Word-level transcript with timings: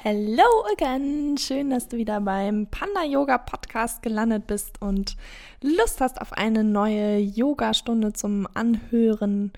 Hello 0.00 0.44
again! 0.72 1.36
Schön, 1.38 1.70
dass 1.70 1.88
du 1.88 1.96
wieder 1.96 2.20
beim 2.20 2.68
Panda 2.68 3.02
Yoga 3.02 3.36
Podcast 3.36 4.00
gelandet 4.00 4.46
bist 4.46 4.80
und 4.80 5.16
Lust 5.60 6.00
hast 6.00 6.20
auf 6.20 6.32
eine 6.34 6.62
neue 6.62 7.18
Yoga-Stunde 7.18 8.12
zum 8.12 8.46
Anhören. 8.54 9.52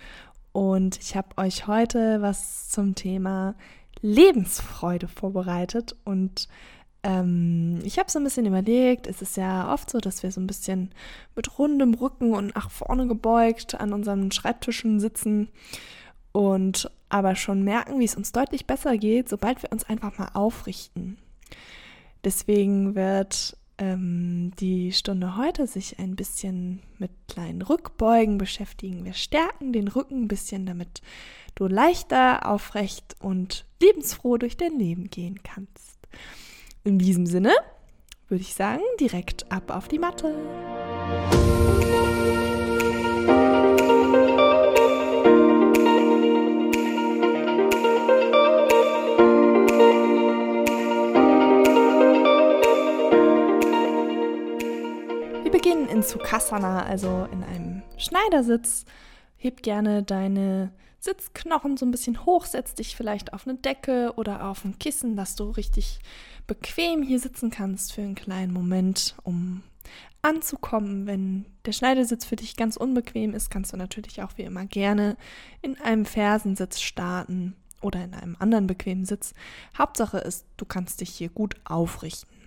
Und 0.53 0.98
ich 0.98 1.14
habe 1.14 1.37
euch 1.37 1.66
heute 1.66 2.22
was 2.22 2.71
zum 2.71 2.95
Thema 2.95 3.54
Lebensfreude 4.00 5.08
vorbereitet. 5.08 5.95
Und 6.06 6.48
ähm, 7.02 7.80
ich 7.84 7.98
habe 7.98 8.11
so 8.11 8.18
ein 8.18 8.25
bisschen 8.25 8.46
überlegt, 8.46 9.07
es 9.09 9.20
ist 9.20 9.36
ja 9.36 9.70
oft 9.70 9.91
so, 9.91 9.98
dass 9.98 10.22
wir 10.22 10.32
so 10.32 10.41
ein 10.41 10.46
bisschen 10.46 10.95
mit 11.36 11.59
rundem 11.59 11.93
Rücken 11.93 12.32
und 12.32 12.54
nach 12.54 12.70
vorne 12.70 13.07
gebeugt 13.07 13.79
an 13.79 13.93
unseren 13.93 14.32
Schreibtischen 14.32 15.00
sitzen 15.00 15.50
und 16.32 16.91
aber 17.11 17.36
schon 17.36 17.62
merken, 17.62 18.00
wie 18.00 18.04
es 18.04 18.16
uns 18.16 18.32
deutlich 18.32 18.66
besser 18.66 18.96
geht, 18.96 19.29
sobald 19.29 19.62
wir 19.62 19.70
uns 19.72 19.84
einfach 19.84 20.16
mal 20.18 20.30
aufrichten. 20.32 21.18
Deswegen 22.25 22.94
wird 22.94 23.57
ähm, 23.79 24.52
die 24.61 24.93
Stunde 24.93 25.36
heute 25.36 25.66
sich 25.66 25.99
ein 25.99 26.16
bisschen 26.16 26.80
mit 26.99 27.11
kleinen 27.29 27.62
Rückbeugen 27.62 28.38
beschäftigen. 28.38 29.04
Wir 29.04 29.14
stärken 29.14 29.72
den 29.72 29.88
Rücken 29.88 30.22
ein 30.22 30.29
bisschen, 30.29 30.66
damit 30.66 31.02
du 31.54 31.66
leichter, 31.66 32.47
aufrecht 32.47 33.16
und 33.20 33.66
lebensfroh 33.83 34.36
durch 34.36 34.56
dein 34.56 34.78
Leben 34.78 35.11
gehen 35.11 35.42
kannst. 35.42 35.98
In 36.84 36.98
diesem 36.98 37.27
Sinne 37.27 37.52
würde 38.28 38.42
ich 38.42 38.55
sagen, 38.55 38.83
direkt 39.00 39.50
ab 39.50 39.70
auf 39.70 39.88
die 39.88 39.98
Matte. 39.98 40.34
Sukhasana, 56.41 56.84
also 56.84 57.28
in 57.33 57.44
einem 57.44 57.83
Schneidersitz. 57.98 58.84
Heb 59.36 59.62
gerne 59.62 60.02
deine 60.02 60.72
Sitzknochen 60.98 61.77
so 61.77 61.86
ein 61.86 61.91
bisschen 61.91 62.27
hoch, 62.27 62.44
setz 62.44 62.74
dich 62.74 62.96
vielleicht 62.96 63.33
auf 63.33 63.46
eine 63.46 63.56
Decke 63.56 64.12
oder 64.16 64.46
auf 64.46 64.64
ein 64.64 64.78
Kissen, 64.78 65.16
dass 65.16 65.36
du 65.36 65.50
richtig 65.50 66.00
bequem 66.46 67.02
hier 67.02 67.18
sitzen 67.18 67.50
kannst 67.50 67.92
für 67.92 68.02
einen 68.02 68.14
kleinen 68.14 68.52
Moment, 68.52 69.14
um 69.22 69.62
anzukommen. 70.22 71.06
Wenn 71.06 71.46
der 71.64 71.72
Schneidersitz 71.72 72.24
für 72.24 72.36
dich 72.36 72.56
ganz 72.56 72.77
unbequem 72.77 73.34
ist, 73.34 73.50
kannst 73.50 73.72
du 73.72 73.77
natürlich 73.77 74.22
auch 74.22 74.33
wie 74.36 74.42
immer 74.42 74.66
gerne 74.66 75.16
in 75.62 75.78
einem 75.80 76.05
Fersensitz 76.05 76.80
starten 76.80 77.55
oder 77.80 78.05
in 78.05 78.14
einem 78.14 78.36
anderen 78.38 78.66
bequemen 78.66 79.06
Sitz. 79.06 79.33
Hauptsache 79.77 80.18
ist, 80.18 80.44
du 80.58 80.66
kannst 80.66 81.00
dich 81.00 81.11
hier 81.11 81.30
gut 81.30 81.55
aufrichten. 81.64 82.39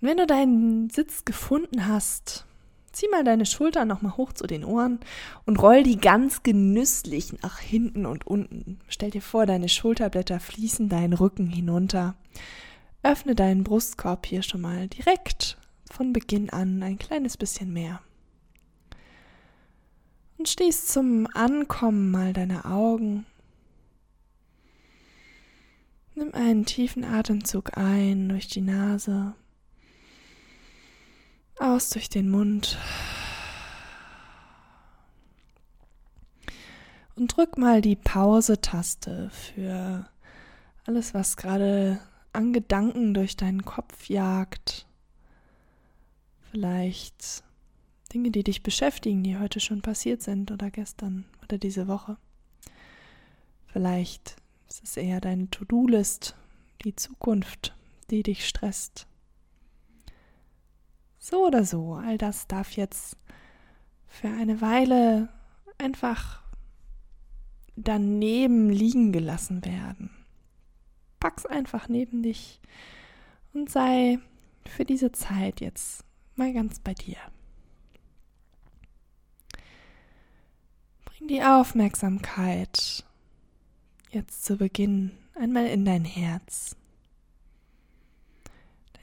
Und 0.00 0.08
wenn 0.08 0.16
du 0.16 0.26
deinen 0.26 0.90
Sitz 0.90 1.24
gefunden 1.24 1.88
hast, 1.88 2.46
zieh 2.92 3.08
mal 3.08 3.24
deine 3.24 3.46
Schultern 3.46 3.88
nochmal 3.88 4.16
hoch 4.16 4.32
zu 4.32 4.46
den 4.46 4.64
Ohren 4.64 5.00
und 5.44 5.60
roll 5.60 5.82
die 5.82 5.98
ganz 5.98 6.42
genüsslich 6.42 7.32
nach 7.42 7.58
hinten 7.58 8.06
und 8.06 8.26
unten. 8.26 8.80
Stell 8.88 9.10
dir 9.10 9.22
vor, 9.22 9.46
deine 9.46 9.68
Schulterblätter 9.68 10.40
fließen 10.40 10.88
deinen 10.88 11.12
Rücken 11.12 11.48
hinunter. 11.48 12.14
Öffne 13.02 13.34
deinen 13.34 13.64
Brustkorb 13.64 14.26
hier 14.26 14.42
schon 14.42 14.60
mal 14.60 14.88
direkt 14.88 15.58
von 15.90 16.12
Beginn 16.12 16.50
an 16.50 16.82
ein 16.82 16.98
kleines 16.98 17.36
bisschen 17.36 17.72
mehr. 17.72 18.00
Und 20.36 20.48
schließ 20.48 20.86
zum 20.86 21.26
Ankommen 21.34 22.10
mal 22.10 22.32
deine 22.32 22.64
Augen. 22.64 23.26
Nimm 26.14 26.34
einen 26.34 26.64
tiefen 26.64 27.04
Atemzug 27.04 27.76
ein 27.76 28.28
durch 28.28 28.48
die 28.48 28.60
Nase 28.60 29.34
aus 31.60 31.90
durch 31.90 32.08
den 32.08 32.30
Mund. 32.30 32.78
Und 37.16 37.36
drück 37.36 37.58
mal 37.58 37.80
die 37.80 37.96
Pause-Taste 37.96 39.30
für 39.30 40.08
alles, 40.86 41.14
was 41.14 41.36
gerade 41.36 42.00
an 42.32 42.52
Gedanken 42.52 43.12
durch 43.12 43.36
deinen 43.36 43.64
Kopf 43.64 44.08
jagt. 44.08 44.86
Vielleicht 46.52 47.42
Dinge, 48.14 48.30
die 48.30 48.44
dich 48.44 48.62
beschäftigen, 48.62 49.24
die 49.24 49.36
heute 49.36 49.58
schon 49.58 49.82
passiert 49.82 50.22
sind 50.22 50.52
oder 50.52 50.70
gestern 50.70 51.24
oder 51.42 51.58
diese 51.58 51.88
Woche. 51.88 52.16
Vielleicht 53.66 54.36
ist 54.68 54.84
es 54.84 54.96
eher 54.96 55.20
deine 55.20 55.50
To-Do-List, 55.50 56.36
die 56.84 56.94
Zukunft, 56.94 57.74
die 58.10 58.22
dich 58.22 58.46
stresst. 58.46 59.07
So 61.30 61.46
oder 61.46 61.62
so, 61.66 61.92
all 61.92 62.16
das 62.16 62.46
darf 62.46 62.72
jetzt 62.72 63.18
für 64.06 64.28
eine 64.28 64.62
Weile 64.62 65.28
einfach 65.76 66.40
daneben 67.76 68.70
liegen 68.70 69.12
gelassen 69.12 69.62
werden. 69.62 70.08
Pack's 71.20 71.44
einfach 71.44 71.86
neben 71.86 72.22
dich 72.22 72.62
und 73.52 73.68
sei 73.68 74.18
für 74.64 74.86
diese 74.86 75.12
Zeit 75.12 75.60
jetzt 75.60 76.02
mal 76.34 76.54
ganz 76.54 76.78
bei 76.78 76.94
dir. 76.94 77.18
Bring 81.04 81.28
die 81.28 81.42
Aufmerksamkeit 81.42 83.04
jetzt 84.12 84.46
zu 84.46 84.56
Beginn 84.56 85.10
einmal 85.34 85.66
in 85.66 85.84
dein 85.84 86.06
Herz. 86.06 86.74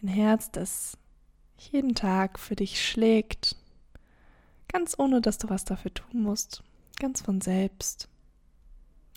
Dein 0.01 0.07
Herz, 0.07 0.49
das 0.49 0.97
jeden 1.57 1.95
Tag 1.95 2.39
für 2.39 2.55
dich 2.55 2.85
schlägt, 2.85 3.55
ganz 4.67 4.95
ohne 4.97 5.21
dass 5.21 5.37
du 5.37 5.49
was 5.49 5.65
dafür 5.65 5.93
tun 5.93 6.21
musst, 6.21 6.63
ganz 6.99 7.21
von 7.21 7.41
selbst, 7.41 8.09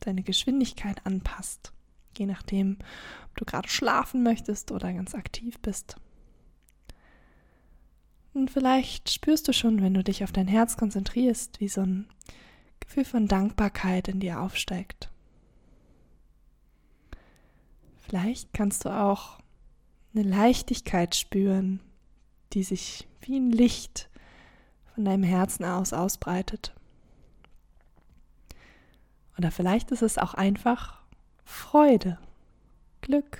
deine 0.00 0.22
Geschwindigkeit 0.22 1.04
anpasst, 1.04 1.72
je 2.16 2.26
nachdem, 2.26 2.78
ob 3.26 3.36
du 3.36 3.44
gerade 3.44 3.68
schlafen 3.68 4.22
möchtest 4.22 4.70
oder 4.70 4.92
ganz 4.92 5.14
aktiv 5.14 5.58
bist. 5.60 5.96
Und 8.34 8.50
vielleicht 8.50 9.10
spürst 9.10 9.48
du 9.48 9.52
schon, 9.52 9.82
wenn 9.82 9.94
du 9.94 10.04
dich 10.04 10.22
auf 10.22 10.32
dein 10.32 10.46
Herz 10.46 10.76
konzentrierst, 10.76 11.60
wie 11.60 11.68
so 11.68 11.80
ein 11.80 12.06
Gefühl 12.78 13.04
von 13.04 13.26
Dankbarkeit 13.26 14.08
in 14.08 14.20
dir 14.20 14.40
aufsteigt. 14.40 15.10
Vielleicht 17.96 18.52
kannst 18.54 18.84
du 18.84 18.90
auch 18.90 19.38
eine 20.14 20.22
Leichtigkeit 20.22 21.14
spüren, 21.14 21.80
die 22.52 22.62
sich 22.62 23.06
wie 23.20 23.38
ein 23.38 23.50
Licht 23.50 24.08
von 24.94 25.04
deinem 25.04 25.22
Herzen 25.22 25.64
aus 25.64 25.92
ausbreitet. 25.92 26.74
Oder 29.36 29.50
vielleicht 29.50 29.90
ist 29.92 30.02
es 30.02 30.18
auch 30.18 30.34
einfach 30.34 31.00
Freude, 31.44 32.18
Glück. 33.00 33.38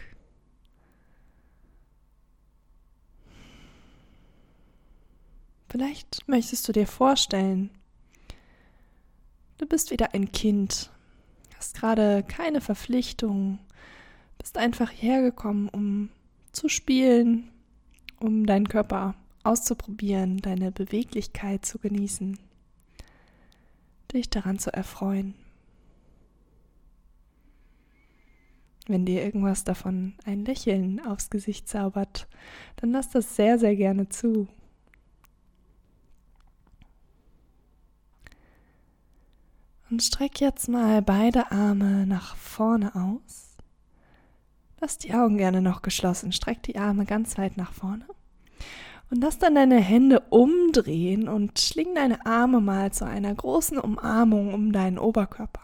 Vielleicht 5.69 6.27
möchtest 6.29 6.67
du 6.67 6.73
dir 6.73 6.87
vorstellen, 6.87 7.71
du 9.59 9.67
bist 9.67 9.91
wieder 9.91 10.15
ein 10.15 10.33
Kind, 10.33 10.91
hast 11.57 11.75
gerade 11.77 12.23
keine 12.23 12.61
Verpflichtung, 12.61 13.59
bist 14.39 14.57
einfach 14.57 14.91
hergekommen, 14.91 15.69
um 15.69 16.11
zu 16.53 16.69
spielen, 16.69 17.51
um 18.21 18.47
deinen 18.47 18.69
Körper 18.69 19.15
auszuprobieren, 19.45 20.39
deine 20.39 20.73
Beweglichkeit 20.73 21.65
zu 21.65 21.79
genießen, 21.79 22.39
dich 24.13 24.31
daran 24.31 24.59
zu 24.59 24.73
erfreuen. 24.73 25.35
Wenn 28.87 29.05
dir 29.05 29.23
irgendwas 29.23 29.65
davon 29.65 30.15
ein 30.25 30.47
Lächeln 30.47 31.05
aufs 31.07 31.29
Gesicht 31.29 31.69
zaubert, 31.69 32.27
dann 32.77 32.91
lass 32.91 33.11
das 33.11 33.37
sehr, 33.37 33.59
sehr 33.59 33.77
gerne 33.77 34.09
zu. 34.09 34.49
Und 39.91 40.03
streck 40.03 40.41
jetzt 40.41 40.69
mal 40.69 41.03
beide 41.03 41.51
Arme 41.51 42.07
nach 42.07 42.37
vorne 42.37 42.95
aus. 42.95 43.48
Lass 44.81 44.99
die 44.99 45.13
Augen 45.15 45.39
gerne 45.39 45.61
noch 45.61 45.83
geschlossen. 45.83 46.33
Streck 46.33 46.63
die 46.63 46.79
Arme 46.79 47.05
ganz 47.05 47.37
weit 47.39 47.57
nach 47.57 47.73
vorne. 47.73 48.07
Und 49.11 49.23
lass 49.23 49.39
dann 49.39 49.55
deine 49.55 49.81
Hände 49.81 50.21
umdrehen 50.31 51.29
und 51.29 51.59
schling 51.59 51.95
deine 51.95 52.27
Arme 52.27 52.61
mal 52.61 52.93
zu 52.93 53.07
einer 53.07 53.35
großen 53.35 53.79
Umarmung 53.79 54.53
um 54.53 54.73
deinen 54.73 54.99
Oberkörper. 54.99 55.63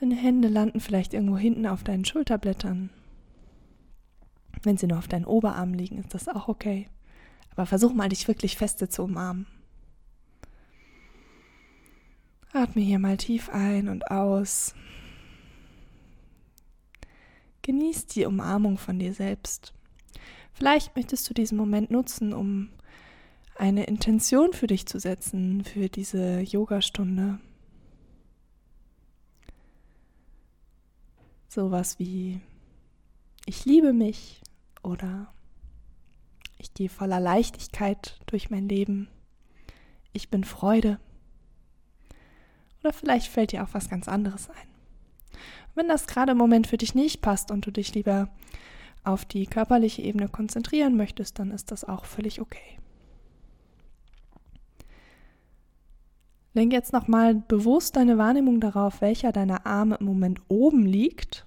Deine 0.00 0.14
Hände 0.14 0.48
landen 0.48 0.80
vielleicht 0.80 1.12
irgendwo 1.12 1.36
hinten 1.36 1.66
auf 1.66 1.84
deinen 1.84 2.06
Schulterblättern. 2.06 2.88
Wenn 4.62 4.78
sie 4.78 4.86
nur 4.86 4.98
auf 4.98 5.08
deinen 5.08 5.26
Oberarm 5.26 5.74
liegen, 5.74 5.98
ist 5.98 6.14
das 6.14 6.28
auch 6.28 6.48
okay. 6.48 6.88
Aber 7.50 7.66
versuch 7.66 7.92
mal, 7.92 8.08
dich 8.08 8.26
wirklich 8.26 8.56
feste 8.56 8.88
zu 8.88 9.02
umarmen. 9.02 9.46
Atme 12.52 12.82
hier 12.82 12.98
mal 12.98 13.16
tief 13.18 13.50
ein 13.50 13.88
und 13.88 14.10
aus. 14.10 14.74
Genieß 17.62 18.06
die 18.06 18.24
Umarmung 18.24 18.78
von 18.78 18.98
dir 18.98 19.12
selbst. 19.12 19.74
Vielleicht 20.52 20.96
möchtest 20.96 21.28
du 21.28 21.34
diesen 21.34 21.56
Moment 21.56 21.90
nutzen, 21.90 22.32
um 22.32 22.70
eine 23.56 23.84
Intention 23.84 24.52
für 24.52 24.66
dich 24.66 24.86
zu 24.86 24.98
setzen, 24.98 25.64
für 25.64 25.88
diese 25.88 26.40
Yogastunde. 26.40 27.38
Sowas 31.48 31.98
wie 31.98 32.40
ich 33.44 33.64
liebe 33.64 33.92
mich 33.92 34.40
oder 34.82 35.32
ich 36.58 36.74
gehe 36.74 36.88
voller 36.88 37.20
Leichtigkeit 37.20 38.20
durch 38.26 38.50
mein 38.50 38.68
Leben. 38.68 39.08
Ich 40.12 40.30
bin 40.30 40.44
Freude. 40.44 41.00
Oder 42.80 42.92
vielleicht 42.92 43.28
fällt 43.28 43.52
dir 43.52 43.64
auch 43.64 43.72
was 43.74 43.88
ganz 43.88 44.08
anderes 44.08 44.48
ein. 44.50 44.69
Wenn 45.74 45.88
das 45.88 46.06
gerade 46.06 46.32
im 46.32 46.38
Moment 46.38 46.66
für 46.66 46.76
dich 46.76 46.94
nicht 46.94 47.22
passt 47.22 47.50
und 47.50 47.66
du 47.66 47.70
dich 47.70 47.94
lieber 47.94 48.28
auf 49.04 49.24
die 49.24 49.46
körperliche 49.46 50.02
Ebene 50.02 50.28
konzentrieren 50.28 50.96
möchtest, 50.96 51.38
dann 51.38 51.50
ist 51.50 51.70
das 51.70 51.84
auch 51.84 52.04
völlig 52.04 52.40
okay. 52.40 52.78
Lenk 56.52 56.72
jetzt 56.72 56.92
nochmal 56.92 57.34
bewusst 57.34 57.96
deine 57.96 58.18
Wahrnehmung 58.18 58.60
darauf, 58.60 59.00
welcher 59.00 59.30
deiner 59.30 59.66
Arme 59.66 59.96
im 60.00 60.06
Moment 60.06 60.40
oben 60.48 60.84
liegt. 60.84 61.46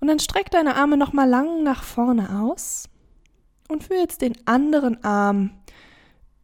Und 0.00 0.08
dann 0.08 0.18
streck 0.18 0.50
deine 0.50 0.76
Arme 0.76 0.98
nochmal 0.98 1.28
lang 1.28 1.62
nach 1.62 1.82
vorne 1.82 2.42
aus 2.42 2.90
und 3.68 3.82
führe 3.82 4.00
jetzt 4.00 4.20
den 4.20 4.36
anderen 4.46 5.02
Arm 5.02 5.50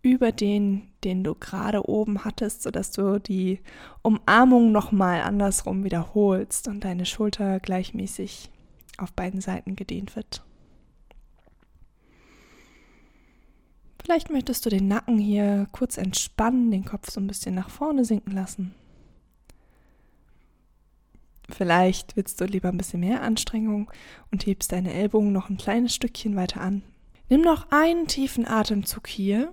über 0.03 0.33
den, 0.33 0.89
den 1.05 1.25
du 1.25 1.35
gerade 1.35 1.89
oben 1.89 2.25
hattest, 2.25 2.63
sodass 2.63 2.91
du 2.91 3.19
die 3.19 3.61
Umarmung 4.03 4.73
nochmal 4.73 5.21
andersrum 5.23 5.85
wiederholst 5.85 6.69
und 6.69 6.85
deine 6.85 7.05
Schulter 7.05 7.61
gleichmäßig 7.61 8.51
auf 8.97 9.13
beiden 9.13 9.41
Seiten 9.41 9.77
gedehnt 9.77 10.17
wird. 10.17 10.43
Vielleicht 14.03 14.31
möchtest 14.31 14.65
du 14.65 14.71
den 14.71 14.89
Nacken 14.89 15.19
hier 15.19 15.69
kurz 15.73 15.99
entspannen, 15.99 16.71
den 16.71 16.85
Kopf 16.85 17.11
so 17.11 17.21
ein 17.21 17.27
bisschen 17.27 17.55
nach 17.55 17.71
vorne 17.71 18.05
sinken 18.05 18.33
lassen. 18.33 18.75
Vielleicht 21.51 22.17
willst 22.17 22.41
du 22.41 22.45
lieber 22.45 22.69
ein 22.69 22.79
bisschen 22.79 23.01
mehr 23.01 23.23
Anstrengung 23.23 23.91
und 24.31 24.47
hebst 24.47 24.73
deine 24.73 24.93
Ellbogen 24.93 25.33
noch 25.33 25.51
ein 25.51 25.59
kleines 25.59 25.95
Stückchen 25.95 26.37
weiter 26.37 26.61
an. 26.61 26.83
Nimm 27.29 27.43
noch 27.43 27.71
einen 27.71 28.07
tiefen 28.07 28.47
Atemzug 28.47 29.07
hier 29.07 29.53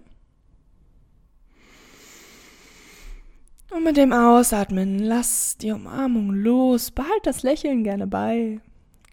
Und 3.78 3.84
mit 3.84 3.96
dem 3.96 4.12
Ausatmen 4.12 4.98
lass 4.98 5.56
die 5.60 5.70
Umarmung 5.70 6.32
los, 6.32 6.90
behalt 6.90 7.26
das 7.26 7.44
Lächeln 7.44 7.84
gerne 7.84 8.08
bei. 8.08 8.60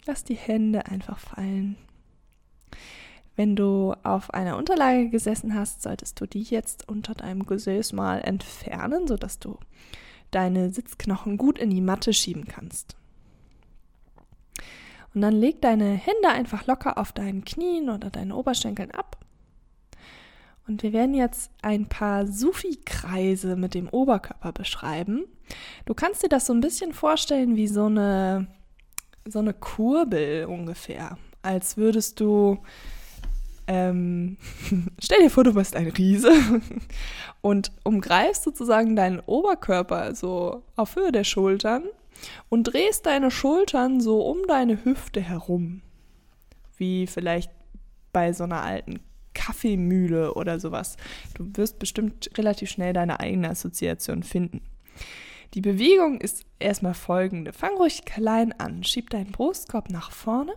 Lass 0.07 0.23
die 0.23 0.33
Hände 0.33 0.87
einfach 0.87 1.19
fallen. 1.19 1.77
Wenn 3.35 3.55
du 3.55 3.93
auf 4.01 4.33
einer 4.33 4.57
Unterlage 4.57 5.11
gesessen 5.11 5.53
hast, 5.53 5.83
solltest 5.83 6.19
du 6.19 6.25
die 6.25 6.41
jetzt 6.41 6.89
unter 6.89 7.13
deinem 7.13 7.45
Gesäß 7.45 7.93
mal 7.93 8.21
entfernen, 8.21 9.05
sodass 9.05 9.37
du 9.37 9.59
deine 10.31 10.71
Sitzknochen 10.71 11.37
gut 11.37 11.59
in 11.59 11.69
die 11.69 11.79
Matte 11.79 12.11
schieben 12.11 12.45
kannst. 12.47 12.95
Und 15.13 15.21
dann 15.21 15.35
leg 15.35 15.61
deine 15.61 15.91
Hände 15.91 16.29
einfach 16.29 16.65
locker 16.65 16.97
auf 16.97 17.11
deinen 17.11 17.45
Knien 17.45 17.91
oder 17.91 18.09
deinen 18.09 18.31
Oberschenkeln 18.31 18.89
ab 18.89 19.23
und 20.67 20.81
wir 20.81 20.93
werden 20.93 21.13
jetzt 21.13 21.51
ein 21.61 21.87
paar 21.87 22.25
Sufi-Kreise 22.25 23.55
mit 23.55 23.73
dem 23.73 23.87
Oberkörper 23.87 24.51
beschreiben. 24.51 25.25
Du 25.85 25.93
kannst 25.93 26.23
dir 26.23 26.29
das 26.29 26.47
so 26.47 26.53
ein 26.53 26.61
bisschen 26.61 26.93
vorstellen 26.93 27.55
wie 27.55 27.67
so 27.67 27.85
eine, 27.85 28.47
so 29.27 29.39
eine 29.39 29.53
Kurbel 29.53 30.45
ungefähr. 30.45 31.17
Als 31.43 31.77
würdest 31.77 32.19
du, 32.19 32.57
ähm, 33.67 34.37
stell 34.99 35.21
dir 35.21 35.29
vor, 35.29 35.43
du 35.43 35.53
bist 35.53 35.75
ein 35.75 35.89
Riese 35.89 36.31
und 37.41 37.71
umgreifst 37.83 38.43
sozusagen 38.43 38.95
deinen 38.95 39.19
Oberkörper 39.19 40.15
so 40.15 40.63
auf 40.75 40.95
Höhe 40.95 41.11
der 41.11 41.23
Schultern 41.25 41.83
und 42.49 42.63
drehst 42.63 43.05
deine 43.05 43.29
Schultern 43.29 44.01
so 44.01 44.25
um 44.25 44.47
deine 44.47 44.83
Hüfte 44.83 45.21
herum. 45.21 45.81
Wie 46.77 47.05
vielleicht 47.05 47.51
bei 48.11 48.33
so 48.33 48.45
einer 48.45 48.63
alten 48.63 48.99
Kaffeemühle 49.35 50.33
oder 50.33 50.59
sowas. 50.59 50.97
Du 51.35 51.45
wirst 51.53 51.77
bestimmt 51.77 52.31
relativ 52.35 52.71
schnell 52.71 52.93
deine 52.93 53.19
eigene 53.19 53.51
Assoziation 53.51 54.23
finden. 54.23 54.61
Die 55.53 55.61
Bewegung 55.61 56.19
ist 56.19 56.45
erstmal 56.59 56.95
folgende. 56.95 57.53
Fang 57.53 57.77
ruhig 57.77 58.03
klein 58.05 58.51
an. 58.59 58.83
Schieb 58.83 59.11
deinen 59.11 59.31
Brustkorb 59.31 59.91
nach 59.91 60.11
vorne. 60.11 60.53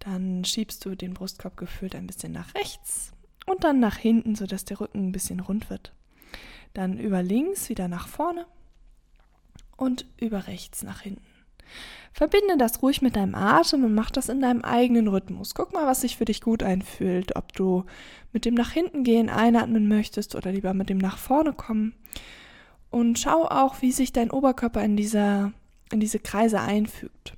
Dann 0.00 0.44
schiebst 0.44 0.84
du 0.84 0.94
den 0.94 1.14
Brustkorb 1.14 1.56
gefühlt 1.56 1.94
ein 1.94 2.06
bisschen 2.06 2.32
nach 2.32 2.54
rechts 2.54 3.12
und 3.46 3.64
dann 3.64 3.80
nach 3.80 3.96
hinten, 3.96 4.34
sodass 4.34 4.64
der 4.64 4.80
Rücken 4.80 5.06
ein 5.08 5.12
bisschen 5.12 5.40
rund 5.40 5.70
wird. 5.70 5.94
Dann 6.72 6.98
über 6.98 7.22
links 7.22 7.68
wieder 7.68 7.88
nach 7.88 8.08
vorne 8.08 8.46
und 9.76 10.06
über 10.18 10.46
rechts 10.46 10.82
nach 10.82 11.00
hinten. 11.00 11.33
Verbinde 12.12 12.56
das 12.56 12.80
ruhig 12.80 13.02
mit 13.02 13.16
deinem 13.16 13.34
Atem 13.34 13.82
und 13.84 13.94
mach 13.94 14.10
das 14.10 14.28
in 14.28 14.40
deinem 14.40 14.62
eigenen 14.62 15.08
Rhythmus. 15.08 15.54
Guck 15.54 15.72
mal, 15.72 15.86
was 15.86 16.02
sich 16.02 16.16
für 16.16 16.24
dich 16.24 16.40
gut 16.40 16.62
einfühlt, 16.62 17.34
ob 17.34 17.52
du 17.52 17.84
mit 18.32 18.44
dem 18.44 18.54
nach 18.54 18.70
hinten 18.70 19.02
gehen 19.02 19.28
einatmen 19.28 19.88
möchtest 19.88 20.36
oder 20.36 20.52
lieber 20.52 20.74
mit 20.74 20.88
dem 20.90 20.98
nach 20.98 21.18
vorne 21.18 21.52
kommen. 21.52 21.94
Und 22.90 23.18
schau 23.18 23.46
auch, 23.46 23.82
wie 23.82 23.90
sich 23.90 24.12
dein 24.12 24.30
Oberkörper 24.30 24.82
in, 24.84 24.96
dieser, 24.96 25.52
in 25.90 25.98
diese 25.98 26.20
Kreise 26.20 26.60
einfügt. 26.60 27.34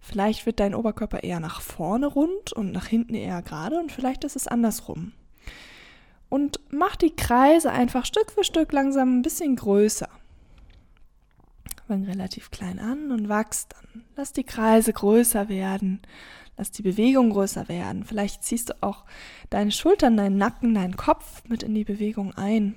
Vielleicht 0.00 0.44
wird 0.44 0.58
dein 0.58 0.74
Oberkörper 0.74 1.22
eher 1.22 1.38
nach 1.38 1.60
vorne 1.60 2.08
rund 2.08 2.52
und 2.52 2.72
nach 2.72 2.86
hinten 2.86 3.14
eher 3.14 3.42
gerade 3.42 3.78
und 3.78 3.92
vielleicht 3.92 4.24
ist 4.24 4.34
es 4.34 4.48
andersrum. 4.48 5.12
Und 6.28 6.58
mach 6.70 6.96
die 6.96 7.14
Kreise 7.14 7.70
einfach 7.70 8.04
Stück 8.04 8.32
für 8.32 8.42
Stück 8.42 8.72
langsam 8.72 9.18
ein 9.18 9.22
bisschen 9.22 9.54
größer. 9.54 10.08
Fang 11.90 12.04
relativ 12.04 12.52
klein 12.52 12.78
an 12.78 13.10
und 13.10 13.28
wachst 13.28 13.72
dann. 13.72 14.04
Lass 14.14 14.32
die 14.32 14.44
Kreise 14.44 14.92
größer 14.92 15.48
werden. 15.48 16.00
Lass 16.56 16.70
die 16.70 16.82
Bewegung 16.82 17.30
größer 17.30 17.68
werden. 17.68 18.04
Vielleicht 18.04 18.44
ziehst 18.44 18.70
du 18.70 18.80
auch 18.80 19.04
deine 19.48 19.72
Schultern, 19.72 20.16
deinen 20.16 20.36
Nacken, 20.36 20.72
deinen 20.72 20.96
Kopf 20.96 21.42
mit 21.48 21.64
in 21.64 21.74
die 21.74 21.82
Bewegung 21.82 22.32
ein. 22.34 22.76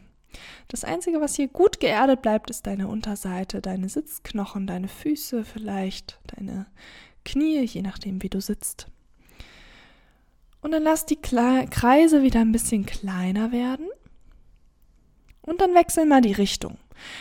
Das 0.67 0.83
Einzige, 0.83 1.21
was 1.21 1.35
hier 1.35 1.47
gut 1.47 1.79
geerdet 1.79 2.23
bleibt, 2.23 2.49
ist 2.49 2.65
deine 2.65 2.87
Unterseite, 2.87 3.61
deine 3.61 3.87
Sitzknochen, 3.87 4.65
deine 4.65 4.87
Füße, 4.87 5.45
vielleicht 5.45 6.19
deine 6.35 6.65
Knie, 7.23 7.59
je 7.65 7.83
nachdem, 7.83 8.23
wie 8.23 8.29
du 8.29 8.41
sitzt. 8.41 8.87
Und 10.61 10.71
dann 10.71 10.81
lass 10.81 11.05
die 11.05 11.21
Kreise 11.21 12.23
wieder 12.23 12.39
ein 12.39 12.51
bisschen 12.51 12.87
kleiner 12.87 13.51
werden. 13.51 13.85
Und 15.43 15.61
dann 15.61 15.75
wechseln 15.75 16.09
mal 16.09 16.21
die 16.21 16.31
Richtung. 16.31 16.79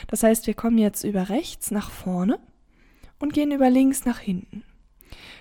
Das 0.09 0.23
heißt, 0.23 0.47
wir 0.47 0.55
kommen 0.55 0.79
jetzt 0.79 1.05
über 1.05 1.29
rechts 1.29 1.71
nach 1.71 1.91
vorne 1.91 2.39
und 3.19 3.33
gehen 3.33 3.53
über 3.53 3.71
links 3.71 4.05
nach 4.05 4.19
hinten. 4.19 4.65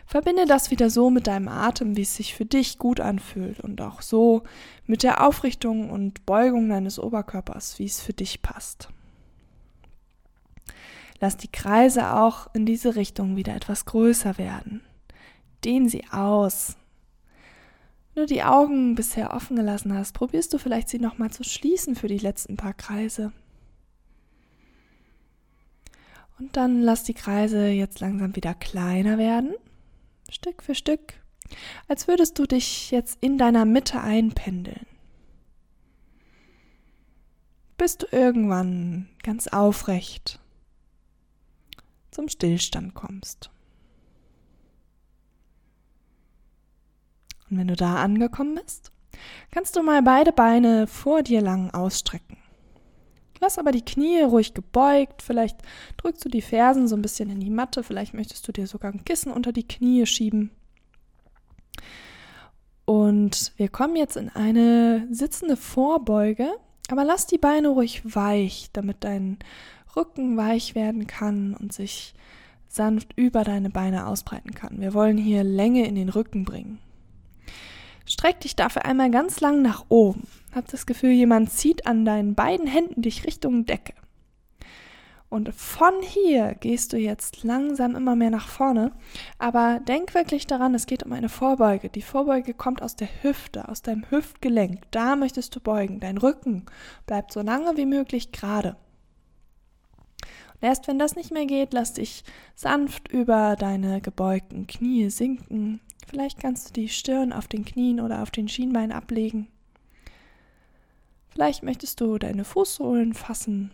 Verbinde 0.05 0.45
das 0.45 0.71
wieder 0.71 0.89
so 0.89 1.09
mit 1.09 1.27
deinem 1.27 1.47
Atem, 1.47 1.95
wie 1.95 2.01
es 2.01 2.15
sich 2.15 2.35
für 2.35 2.45
dich 2.45 2.77
gut 2.77 2.99
anfühlt 2.99 3.59
und 3.61 3.81
auch 3.81 4.01
so 4.01 4.43
mit 4.85 5.03
der 5.03 5.25
Aufrichtung 5.25 5.89
und 5.89 6.25
Beugung 6.25 6.69
deines 6.69 6.99
Oberkörpers, 6.99 7.79
wie 7.79 7.85
es 7.85 8.01
für 8.01 8.13
dich 8.13 8.41
passt. 8.41 8.89
Lass 11.21 11.37
die 11.37 11.51
Kreise 11.51 12.15
auch 12.15 12.49
in 12.53 12.65
diese 12.65 12.95
Richtung 12.95 13.35
wieder 13.35 13.55
etwas 13.55 13.85
größer 13.85 14.37
werden. 14.37 14.81
Dehn 15.63 15.87
sie 15.87 16.03
aus. 16.11 16.75
Wenn 18.13 18.23
du 18.23 18.33
die 18.33 18.43
Augen 18.43 18.95
bisher 18.95 19.33
offen 19.33 19.55
gelassen 19.55 19.93
hast, 19.93 20.13
probierst 20.13 20.51
du 20.53 20.57
vielleicht 20.57 20.89
sie 20.89 20.99
nochmal 20.99 21.29
zu 21.29 21.43
schließen 21.43 21.95
für 21.95 22.07
die 22.07 22.17
letzten 22.17 22.57
paar 22.57 22.73
Kreise. 22.73 23.31
Und 26.41 26.57
dann 26.57 26.81
lass 26.81 27.03
die 27.03 27.13
Kreise 27.13 27.67
jetzt 27.67 27.99
langsam 27.99 28.35
wieder 28.35 28.55
kleiner 28.55 29.19
werden, 29.19 29.53
Stück 30.27 30.63
für 30.63 30.73
Stück, 30.73 31.13
als 31.87 32.07
würdest 32.07 32.39
du 32.39 32.47
dich 32.47 32.89
jetzt 32.89 33.19
in 33.21 33.37
deiner 33.37 33.63
Mitte 33.63 34.01
einpendeln. 34.01 34.87
Bis 37.77 37.99
du 37.99 38.07
irgendwann 38.11 39.07
ganz 39.21 39.49
aufrecht 39.49 40.39
zum 42.09 42.27
Stillstand 42.27 42.95
kommst. 42.95 43.51
Und 47.51 47.59
wenn 47.59 47.67
du 47.67 47.75
da 47.75 47.97
angekommen 47.97 48.55
bist, 48.55 48.91
kannst 49.51 49.75
du 49.75 49.83
mal 49.83 50.01
beide 50.01 50.31
Beine 50.31 50.87
vor 50.87 51.21
dir 51.21 51.41
lang 51.41 51.69
ausstrecken. 51.69 52.40
Lass 53.41 53.57
aber 53.57 53.71
die 53.71 53.83
Knie 53.83 54.21
ruhig 54.21 54.53
gebeugt. 54.53 55.21
Vielleicht 55.23 55.57
drückst 55.97 56.23
du 56.23 56.29
die 56.29 56.43
Fersen 56.43 56.87
so 56.87 56.95
ein 56.95 57.01
bisschen 57.01 57.29
in 57.31 57.39
die 57.39 57.49
Matte. 57.49 57.83
Vielleicht 57.83 58.13
möchtest 58.13 58.47
du 58.47 58.51
dir 58.51 58.67
sogar 58.67 58.93
ein 58.93 59.03
Kissen 59.03 59.31
unter 59.31 59.51
die 59.51 59.67
Knie 59.67 60.05
schieben. 60.05 60.51
Und 62.85 63.51
wir 63.57 63.67
kommen 63.67 63.95
jetzt 63.95 64.15
in 64.15 64.29
eine 64.29 65.07
sitzende 65.11 65.57
Vorbeuge. 65.57 66.51
Aber 66.89 67.03
lass 67.03 67.25
die 67.25 67.37
Beine 67.37 67.69
ruhig 67.69 68.15
weich, 68.15 68.69
damit 68.73 68.97
dein 69.03 69.39
Rücken 69.95 70.37
weich 70.37 70.75
werden 70.75 71.07
kann 71.07 71.55
und 71.55 71.73
sich 71.73 72.13
sanft 72.67 73.13
über 73.15 73.43
deine 73.43 73.69
Beine 73.69 74.07
ausbreiten 74.07 74.53
kann. 74.53 74.79
Wir 74.79 74.93
wollen 74.93 75.17
hier 75.17 75.43
Länge 75.43 75.87
in 75.87 75.95
den 75.95 76.09
Rücken 76.09 76.45
bringen. 76.45 76.79
Streck 78.05 78.41
dich 78.41 78.55
dafür 78.55 78.85
einmal 78.85 79.09
ganz 79.09 79.39
lang 79.41 79.61
nach 79.61 79.85
oben. 79.89 80.27
Hab 80.53 80.67
das 80.67 80.85
Gefühl, 80.85 81.11
jemand 81.11 81.51
zieht 81.51 81.87
an 81.87 82.05
deinen 82.05 82.35
beiden 82.35 82.67
Händen 82.67 83.01
dich 83.01 83.25
Richtung 83.25 83.65
Decke. 83.65 83.93
Und 85.31 85.55
von 85.55 85.93
hier 86.01 86.55
gehst 86.55 86.91
du 86.91 86.97
jetzt 86.97 87.43
langsam 87.43 87.95
immer 87.95 88.17
mehr 88.17 88.31
nach 88.31 88.49
vorne. 88.49 88.91
Aber 89.39 89.79
denk 89.87 90.13
wirklich 90.13 90.45
daran, 90.45 90.75
es 90.75 90.87
geht 90.87 91.03
um 91.03 91.13
eine 91.13 91.29
Vorbeuge. 91.29 91.87
Die 91.87 92.01
Vorbeuge 92.01 92.53
kommt 92.53 92.81
aus 92.81 92.97
der 92.97 93.07
Hüfte, 93.21 93.69
aus 93.69 93.81
deinem 93.81 94.03
Hüftgelenk. 94.11 94.81
Da 94.91 95.15
möchtest 95.15 95.55
du 95.55 95.61
beugen. 95.61 96.01
Dein 96.01 96.17
Rücken 96.17 96.65
bleibt 97.07 97.31
so 97.31 97.41
lange 97.41 97.77
wie 97.77 97.85
möglich 97.85 98.33
gerade. 98.33 98.75
Und 100.55 100.67
erst 100.67 100.89
wenn 100.89 100.99
das 100.99 101.15
nicht 101.15 101.31
mehr 101.31 101.45
geht, 101.45 101.71
lass 101.71 101.93
dich 101.93 102.25
sanft 102.53 103.07
über 103.09 103.55
deine 103.55 104.01
gebeugten 104.01 104.67
Knie 104.67 105.09
sinken. 105.09 105.79
Vielleicht 106.09 106.41
kannst 106.41 106.67
du 106.67 106.73
die 106.73 106.89
Stirn 106.89 107.31
auf 107.31 107.47
den 107.47 107.63
Knien 107.63 108.01
oder 108.01 108.21
auf 108.21 108.31
den 108.31 108.49
Schienbein 108.49 108.91
ablegen. 108.91 109.47
Vielleicht 111.31 111.63
möchtest 111.63 112.01
du 112.01 112.17
deine 112.17 112.43
Fußsohlen 112.43 113.13
fassen 113.13 113.71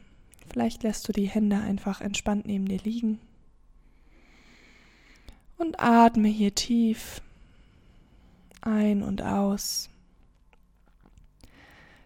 Vielleicht 0.49 0.83
lässt 0.83 1.07
du 1.07 1.11
die 1.11 1.27
Hände 1.27 1.57
einfach 1.57 2.01
entspannt 2.01 2.45
neben 2.45 2.65
dir 2.65 2.79
liegen. 2.79 3.19
Und 5.57 5.79
atme 5.79 6.27
hier 6.27 6.53
tief 6.53 7.21
ein 8.61 9.01
und 9.01 9.21
aus. 9.21 9.89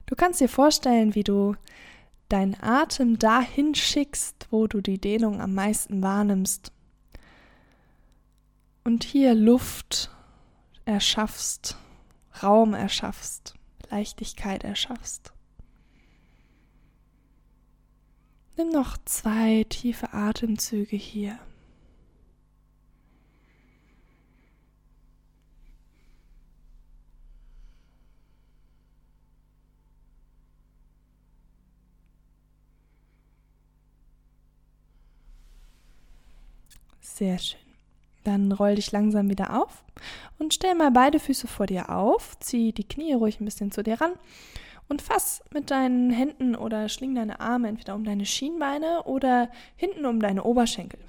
Du 0.05 0.15
kannst 0.15 0.41
dir 0.41 0.49
vorstellen, 0.49 1.15
wie 1.15 1.23
du 1.23 1.55
deinen 2.29 2.55
Atem 2.61 3.19
dahin 3.19 3.75
schickst, 3.75 4.47
wo 4.51 4.67
du 4.67 4.81
die 4.81 4.99
Dehnung 4.99 5.41
am 5.41 5.53
meisten 5.53 6.01
wahrnimmst. 6.01 6.71
Und 8.83 9.03
hier 9.03 9.35
Luft 9.35 10.09
erschaffst, 10.85 11.77
Raum 12.41 12.73
erschaffst, 12.73 13.53
Leichtigkeit 13.89 14.63
erschaffst. 14.63 15.33
Nimm 18.61 18.73
noch 18.73 18.95
zwei 19.05 19.65
tiefe 19.69 20.13
Atemzüge 20.13 20.95
hier. 20.95 21.39
Sehr 37.01 37.39
schön. 37.39 37.57
Dann 38.23 38.51
roll 38.51 38.75
dich 38.75 38.91
langsam 38.91 39.27
wieder 39.31 39.59
auf 39.59 39.83
und 40.37 40.53
stell 40.53 40.75
mal 40.75 40.91
beide 40.91 41.19
Füße 41.19 41.47
vor 41.47 41.65
dir 41.65 41.89
auf. 41.89 42.39
Zieh 42.39 42.73
die 42.73 42.87
Knie 42.87 43.13
ruhig 43.13 43.39
ein 43.39 43.45
bisschen 43.45 43.71
zu 43.71 43.81
dir 43.81 43.99
ran 43.99 44.11
und 44.91 45.01
fass 45.01 45.41
mit 45.53 45.71
deinen 45.71 46.11
Händen 46.11 46.53
oder 46.53 46.89
schling 46.89 47.15
deine 47.15 47.39
Arme 47.39 47.69
entweder 47.69 47.95
um 47.95 48.03
deine 48.03 48.25
Schienbeine 48.25 49.03
oder 49.03 49.49
hinten 49.77 50.05
um 50.05 50.19
deine 50.19 50.43
Oberschenkel. 50.43 50.99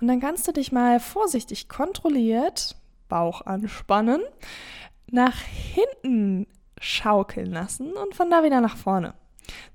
Und 0.00 0.08
dann 0.08 0.20
kannst 0.20 0.48
du 0.48 0.52
dich 0.52 0.72
mal 0.72 1.00
vorsichtig 1.00 1.68
kontrolliert, 1.68 2.76
Bauch 3.10 3.42
anspannen, 3.42 4.22
nach 5.10 5.38
hinten 5.38 6.46
schaukeln 6.80 7.52
lassen 7.52 7.92
und 7.92 8.14
von 8.14 8.30
da 8.30 8.42
wieder 8.42 8.62
nach 8.62 8.78
vorne, 8.78 9.12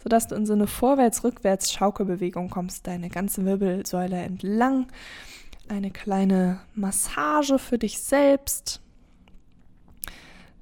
sodass 0.02 0.28
du 0.28 0.34
in 0.34 0.48
so 0.48 0.54
eine 0.54 0.66
Vorwärts-Rückwärts-Schaukelbewegung 0.66 2.50
kommst, 2.50 2.88
deine 2.88 3.10
ganze 3.10 3.46
Wirbelsäule 3.46 4.18
entlang. 4.18 4.88
Eine 5.68 5.92
kleine 5.92 6.62
Massage 6.74 7.60
für 7.60 7.78
dich 7.78 8.00
selbst, 8.00 8.82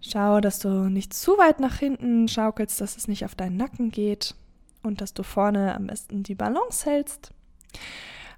Schau, 0.02 0.40
dass 0.42 0.60
du 0.60 0.90
nicht 0.90 1.14
zu 1.14 1.38
weit 1.38 1.60
nach 1.60 1.78
hinten 1.78 2.28
schaukelst, 2.28 2.80
dass 2.80 2.98
es 2.98 3.08
nicht 3.08 3.26
auf 3.26 3.36
deinen 3.36 3.58
Nacken 3.58 3.92
geht 3.92 4.36
und 4.84 5.02
dass 5.02 5.14
du 5.14 5.24
vorne 5.24 5.76
am 5.76 5.88
besten 5.88 6.24
die 6.24 6.36
Balance 6.36 6.90
hältst. 6.90 7.32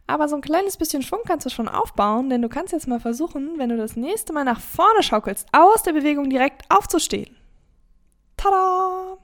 Aber 0.07 0.27
so 0.27 0.35
ein 0.35 0.41
kleines 0.41 0.77
bisschen 0.77 1.03
Schwung 1.03 1.19
kannst 1.27 1.45
du 1.45 1.51
schon 1.51 1.67
aufbauen, 1.67 2.29
denn 2.29 2.41
du 2.41 2.49
kannst 2.49 2.73
jetzt 2.73 2.87
mal 2.87 2.99
versuchen, 2.99 3.59
wenn 3.59 3.69
du 3.69 3.77
das 3.77 3.95
nächste 3.95 4.33
Mal 4.33 4.43
nach 4.43 4.59
vorne 4.59 5.03
schaukelst, 5.03 5.47
aus 5.51 5.83
der 5.83 5.93
Bewegung 5.93 6.29
direkt 6.29 6.63
aufzustehen. 6.69 7.35
Tada! 8.35 9.17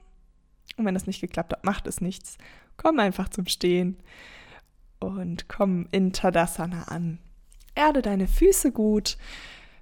Und 0.76 0.84
wenn 0.84 0.94
das 0.94 1.06
nicht 1.06 1.20
geklappt 1.20 1.52
hat, 1.52 1.64
macht 1.64 1.86
es 1.86 2.00
nichts. 2.00 2.38
Komm 2.76 3.00
einfach 3.00 3.28
zum 3.30 3.46
Stehen 3.46 3.98
und 5.00 5.48
komm 5.48 5.88
in 5.90 6.12
Tadasana 6.12 6.84
an. 6.84 7.18
Erde 7.74 8.02
deine 8.02 8.28
Füße 8.28 8.72
gut, 8.72 9.16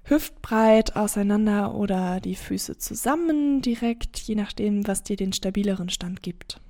hüftbreit 0.05 0.95
auseinander 0.95 1.75
oder 1.75 2.19
die 2.19 2.35
Füße 2.35 2.77
zusammen 2.77 3.61
direkt, 3.61 4.19
je 4.19 4.35
nachdem, 4.35 4.87
was 4.87 5.03
dir 5.03 5.15
den 5.15 5.33
stabileren 5.33 5.89
Stand 5.89 6.21
gibt. 6.21 6.61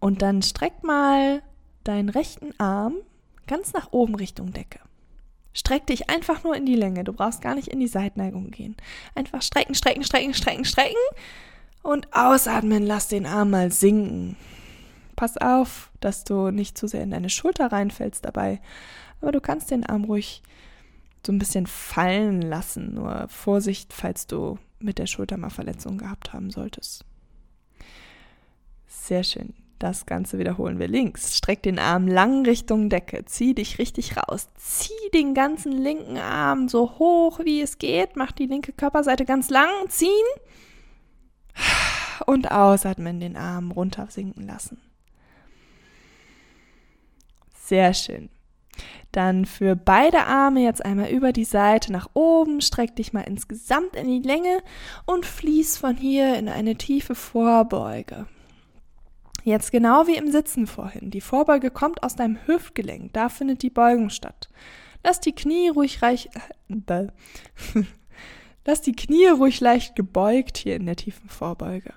Und 0.00 0.22
dann 0.22 0.42
streck 0.42 0.82
mal 0.82 1.42
deinen 1.84 2.08
rechten 2.08 2.58
Arm 2.58 2.96
ganz 3.46 3.72
nach 3.72 3.92
oben 3.92 4.14
Richtung 4.14 4.52
Decke. 4.52 4.80
Streck 5.52 5.86
dich 5.86 6.10
einfach 6.10 6.42
nur 6.42 6.56
in 6.56 6.66
die 6.66 6.74
Länge. 6.74 7.04
Du 7.04 7.12
brauchst 7.12 7.40
gar 7.40 7.54
nicht 7.54 7.68
in 7.68 7.78
die 7.78 7.86
Seitneigung 7.86 8.50
gehen. 8.50 8.76
Einfach 9.14 9.40
strecken, 9.40 9.74
strecken, 9.74 10.02
strecken, 10.02 10.34
strecken, 10.34 10.64
strecken 10.64 10.96
und 11.82 12.12
ausatmen. 12.12 12.84
Lass 12.84 13.08
den 13.08 13.24
Arm 13.24 13.50
mal 13.50 13.70
sinken. 13.70 14.36
Pass 15.14 15.36
auf, 15.36 15.92
dass 16.00 16.24
du 16.24 16.50
nicht 16.50 16.76
zu 16.76 16.88
sehr 16.88 17.02
in 17.02 17.12
deine 17.12 17.30
Schulter 17.30 17.70
reinfällst 17.70 18.24
dabei. 18.24 18.60
Aber 19.20 19.32
du 19.32 19.40
kannst 19.40 19.70
den 19.70 19.86
Arm 19.86 20.04
ruhig 20.04 20.42
so 21.26 21.32
ein 21.32 21.38
bisschen 21.38 21.66
fallen 21.66 22.42
lassen. 22.42 22.94
Nur 22.94 23.26
Vorsicht, 23.28 23.92
falls 23.92 24.26
du 24.26 24.58
mit 24.78 24.98
der 24.98 25.06
Schulter 25.06 25.36
mal 25.36 25.50
Verletzungen 25.50 25.98
gehabt 25.98 26.32
haben 26.32 26.50
solltest. 26.50 27.04
Sehr 28.86 29.24
schön. 29.24 29.54
Das 29.78 30.06
Ganze 30.06 30.38
wiederholen 30.38 30.78
wir 30.78 30.88
links. 30.88 31.36
Streck 31.36 31.62
den 31.62 31.78
Arm 31.78 32.06
lang 32.06 32.46
Richtung 32.46 32.88
Decke. 32.88 33.24
Zieh 33.24 33.54
dich 33.54 33.78
richtig 33.78 34.16
raus. 34.16 34.48
Zieh 34.56 35.10
den 35.12 35.34
ganzen 35.34 35.72
linken 35.72 36.16
Arm 36.16 36.68
so 36.68 36.98
hoch 36.98 37.40
wie 37.40 37.60
es 37.60 37.78
geht. 37.78 38.16
Mach 38.16 38.32
die 38.32 38.46
linke 38.46 38.72
Körperseite 38.72 39.24
ganz 39.24 39.50
lang. 39.50 39.68
Ziehen. 39.88 40.10
Und 42.26 42.50
ausatmen, 42.50 43.20
den 43.20 43.36
Arm 43.36 43.72
runter 43.72 44.06
sinken 44.08 44.46
lassen. 44.46 44.78
Sehr 47.64 47.92
schön. 47.94 48.28
Dann 49.14 49.44
für 49.44 49.76
beide 49.76 50.24
Arme 50.24 50.64
jetzt 50.64 50.84
einmal 50.84 51.08
über 51.08 51.32
die 51.32 51.44
Seite 51.44 51.92
nach 51.92 52.08
oben, 52.14 52.60
streck 52.60 52.96
dich 52.96 53.12
mal 53.12 53.20
insgesamt 53.20 53.94
in 53.94 54.08
die 54.08 54.26
Länge 54.26 54.60
und 55.06 55.24
fließ 55.24 55.78
von 55.78 55.96
hier 55.96 56.34
in 56.36 56.48
eine 56.48 56.74
tiefe 56.74 57.14
Vorbeuge. 57.14 58.26
Jetzt 59.44 59.70
genau 59.70 60.08
wie 60.08 60.16
im 60.16 60.32
Sitzen 60.32 60.66
vorhin. 60.66 61.12
Die 61.12 61.20
Vorbeuge 61.20 61.70
kommt 61.70 62.02
aus 62.02 62.16
deinem 62.16 62.38
Hüftgelenk, 62.44 63.12
da 63.12 63.28
findet 63.28 63.62
die 63.62 63.70
Beugung 63.70 64.10
statt. 64.10 64.48
Lass 65.04 65.20
die 65.20 65.32
Knie 65.32 65.68
ruhig 65.68 66.02
reich, 66.02 66.30
äh, 66.68 67.06
Lass 68.64 68.80
die 68.80 68.96
Knie 68.96 69.28
ruhig 69.28 69.60
leicht 69.60 69.94
gebeugt 69.94 70.56
hier 70.56 70.74
in 70.74 70.86
der 70.86 70.96
tiefen 70.96 71.28
Vorbeuge. 71.28 71.94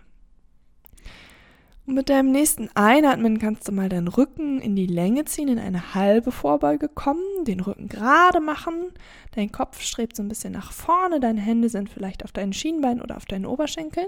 Und 1.88 1.94
mit 1.94 2.10
deinem 2.10 2.32
nächsten 2.32 2.70
Einatmen 2.76 3.40
kannst 3.40 3.66
du 3.66 3.72
mal 3.72 3.88
deinen 3.88 4.10
Rücken 4.10 4.60
in 4.60 4.76
die 4.76 4.88
Länge 4.88 5.24
ziehen, 5.24 5.48
in 5.48 5.58
eine 5.58 5.96
halbe 5.96 6.34
Vorbeuge 6.34 6.90
kommen, 6.90 7.46
den 7.46 7.62
Rücken 7.62 7.88
gerade 7.88 8.42
machen. 8.42 8.92
Dein 9.36 9.54
Kopf 9.54 9.80
strebt 9.80 10.18
so 10.18 10.22
ein 10.22 10.28
bisschen 10.28 10.52
nach 10.52 10.74
vorne, 10.74 11.22
deine 11.22 11.40
Hände 11.40 11.70
sind 11.70 11.90
vielleicht 11.90 12.26
auf 12.26 12.34
deinen 12.34 12.52
Schienbein 12.52 13.02
oder 13.02 13.16
auf 13.16 13.26
deinen 13.26 13.46
Oberschenkeln. 13.46 14.08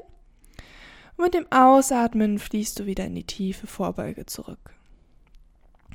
Und 1.16 1.24
mit 1.24 1.34
dem 1.34 1.50
Ausatmen 1.52 2.38
fließt 2.38 2.80
du 2.80 2.86
wieder 2.86 3.06
in 3.06 3.16
die 3.16 3.24
tiefe 3.24 3.66
Vorbeuge 3.66 4.26
zurück. 4.26 4.74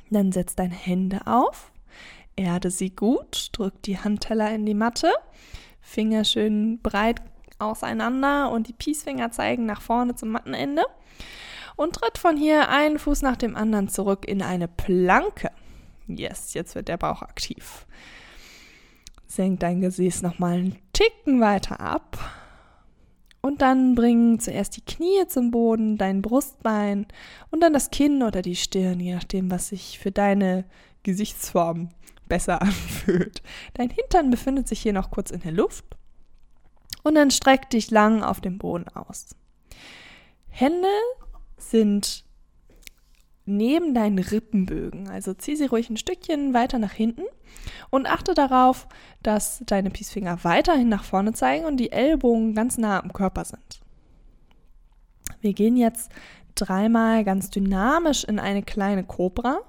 Dann 0.09 0.31
setz 0.31 0.55
deine 0.55 0.73
Hände 0.73 1.27
auf, 1.27 1.71
erde 2.35 2.71
sie 2.71 2.89
gut, 2.89 3.49
drück 3.51 3.79
die 3.83 3.99
Handteller 3.99 4.51
in 4.55 4.65
die 4.65 4.73
Matte, 4.73 5.11
Finger 5.81 6.23
schön 6.23 6.79
breit 6.81 7.21
auseinander 7.59 8.49
und 8.49 8.69
die 8.69 8.73
Peacefinger 8.73 9.29
zeigen 9.29 9.67
nach 9.67 9.81
vorne 9.81 10.15
zum 10.15 10.29
Mattenende 10.29 10.81
und 11.75 11.95
tritt 11.95 12.17
von 12.17 12.37
hier 12.37 12.69
einen 12.69 12.99
Fuß 12.99 13.21
nach 13.21 13.37
dem 13.37 13.55
anderen 13.55 13.89
zurück 13.89 14.25
in 14.25 14.41
eine 14.41 14.67
Planke. 14.67 15.51
Yes, 16.07 16.53
jetzt 16.53 16.75
wird 16.75 16.87
der 16.87 16.97
Bauch 16.97 17.21
aktiv. 17.21 17.85
Senk 19.27 19.59
dein 19.59 19.81
Gesäß 19.81 20.21
nochmal 20.21 20.53
einen 20.53 20.77
Ticken 20.93 21.41
weiter 21.41 21.79
ab. 21.79 22.17
Und 23.41 23.61
dann 23.61 23.93
bring 23.93 24.39
zuerst 24.39 24.75
die 24.75 24.85
Knie 24.85 25.27
zum 25.27 25.51
Boden, 25.51 25.97
dein 25.97 26.23
Brustbein 26.23 27.05
und 27.51 27.61
dann 27.61 27.73
das 27.73 27.91
Kinn 27.91 28.23
oder 28.23 28.41
die 28.41 28.55
Stirn, 28.55 28.99
je 28.99 29.13
nachdem, 29.13 29.51
was 29.51 29.67
sich 29.67 29.99
für 29.99 30.11
deine 30.11 30.65
Gesichtsform 31.03 31.89
besser 32.27 32.61
anfühlt. 32.63 33.43
Dein 33.75 33.89
Hintern 33.89 34.31
befindet 34.31 34.67
sich 34.67 34.81
hier 34.81 34.93
noch 34.93 35.11
kurz 35.11 35.29
in 35.31 35.41
der 35.41 35.51
Luft. 35.51 35.85
Und 37.03 37.13
dann 37.15 37.29
streck 37.29 37.69
dich 37.69 37.91
lang 37.91 38.23
auf 38.23 38.41
dem 38.41 38.57
Boden 38.57 38.87
aus. 38.89 39.35
Hände 40.49 40.87
sind 41.69 42.25
neben 43.45 43.93
deinen 43.93 44.19
Rippenbögen. 44.19 45.09
Also 45.09 45.33
zieh 45.33 45.55
sie 45.55 45.67
ruhig 45.67 45.89
ein 45.89 45.97
Stückchen 45.97 46.53
weiter 46.53 46.79
nach 46.79 46.91
hinten 46.91 47.23
und 47.89 48.07
achte 48.07 48.33
darauf, 48.33 48.87
dass 49.23 49.63
deine 49.65 49.89
Peacefinger 49.89 50.43
weiterhin 50.43 50.89
nach 50.89 51.03
vorne 51.03 51.33
zeigen 51.33 51.65
und 51.65 51.77
die 51.77 51.91
Ellbogen 51.91 52.55
ganz 52.55 52.77
nah 52.77 53.01
am 53.01 53.13
Körper 53.13 53.45
sind. 53.45 53.81
Wir 55.41 55.53
gehen 55.53 55.77
jetzt 55.77 56.11
dreimal 56.55 57.23
ganz 57.23 57.49
dynamisch 57.49 58.23
in 58.23 58.39
eine 58.39 58.63
kleine 58.63 59.03
Cobra. 59.03 59.59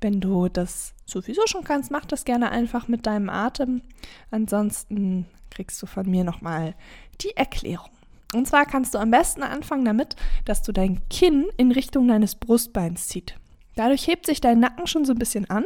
Wenn 0.00 0.20
du 0.20 0.48
das 0.48 0.92
sowieso 1.06 1.46
schon 1.46 1.64
kannst, 1.64 1.90
mach 1.90 2.04
das 2.04 2.24
gerne 2.24 2.50
einfach 2.50 2.88
mit 2.88 3.06
deinem 3.06 3.30
Atem. 3.30 3.82
Ansonsten 4.30 5.26
kriegst 5.50 5.80
du 5.80 5.86
von 5.86 6.10
mir 6.10 6.24
nochmal 6.24 6.74
die 7.20 7.36
Erklärung. 7.36 7.90
Und 8.32 8.46
zwar 8.48 8.66
kannst 8.66 8.94
du 8.94 8.98
am 8.98 9.10
besten 9.10 9.42
anfangen 9.42 9.84
damit, 9.84 10.16
dass 10.44 10.62
du 10.62 10.72
dein 10.72 11.00
Kinn 11.08 11.46
in 11.56 11.70
Richtung 11.70 12.08
deines 12.08 12.34
Brustbeins 12.34 13.08
ziehst. 13.08 13.34
Dadurch 13.76 14.06
hebt 14.06 14.26
sich 14.26 14.40
dein 14.40 14.60
Nacken 14.60 14.86
schon 14.86 15.04
so 15.04 15.12
ein 15.12 15.18
bisschen 15.18 15.50
an 15.50 15.64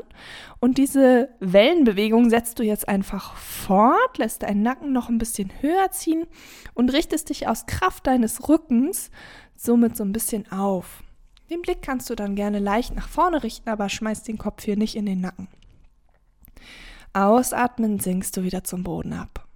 und 0.61 0.79
diese 0.79 1.29
Wellenbewegung 1.41 2.31
setzt 2.31 2.59
du 2.59 2.62
jetzt 2.62 2.88
einfach 2.88 3.37
fort, 3.37 4.17
lässt 4.17 4.43
deinen 4.45 4.62
Nacken 4.62 4.93
noch 4.93 5.11
ein 5.11 5.19
bisschen 5.19 5.50
höher 5.61 5.91
ziehen 5.91 6.27
und 6.73 6.93
richtest 6.93 7.29
dich 7.29 7.49
aus 7.49 7.67
Kraft 7.67 8.07
deines 8.07 8.49
Rückens 8.49 9.11
somit 9.57 9.97
so 9.97 10.05
ein 10.05 10.12
bisschen 10.12 10.50
auf. 10.50 11.03
Den 11.50 11.61
Blick 11.61 11.83
kannst 11.83 12.09
du 12.09 12.15
dann 12.15 12.35
gerne 12.35 12.61
leicht 12.61 12.95
nach 12.95 13.09
vorne 13.09 13.43
richten, 13.43 13.69
aber 13.69 13.88
schmeißt 13.88 14.27
den 14.27 14.38
Kopf 14.38 14.65
hier 14.65 14.77
nicht 14.77 14.97
in 14.97 15.07
den 15.07 15.21
Nacken. 15.21 15.49
Ausatmen 17.12 17.99
sinkst 17.99 18.37
du 18.37 18.43
wieder 18.43 18.65
zum 18.65 18.85
Boden 18.85 19.12
ab. 19.12 19.48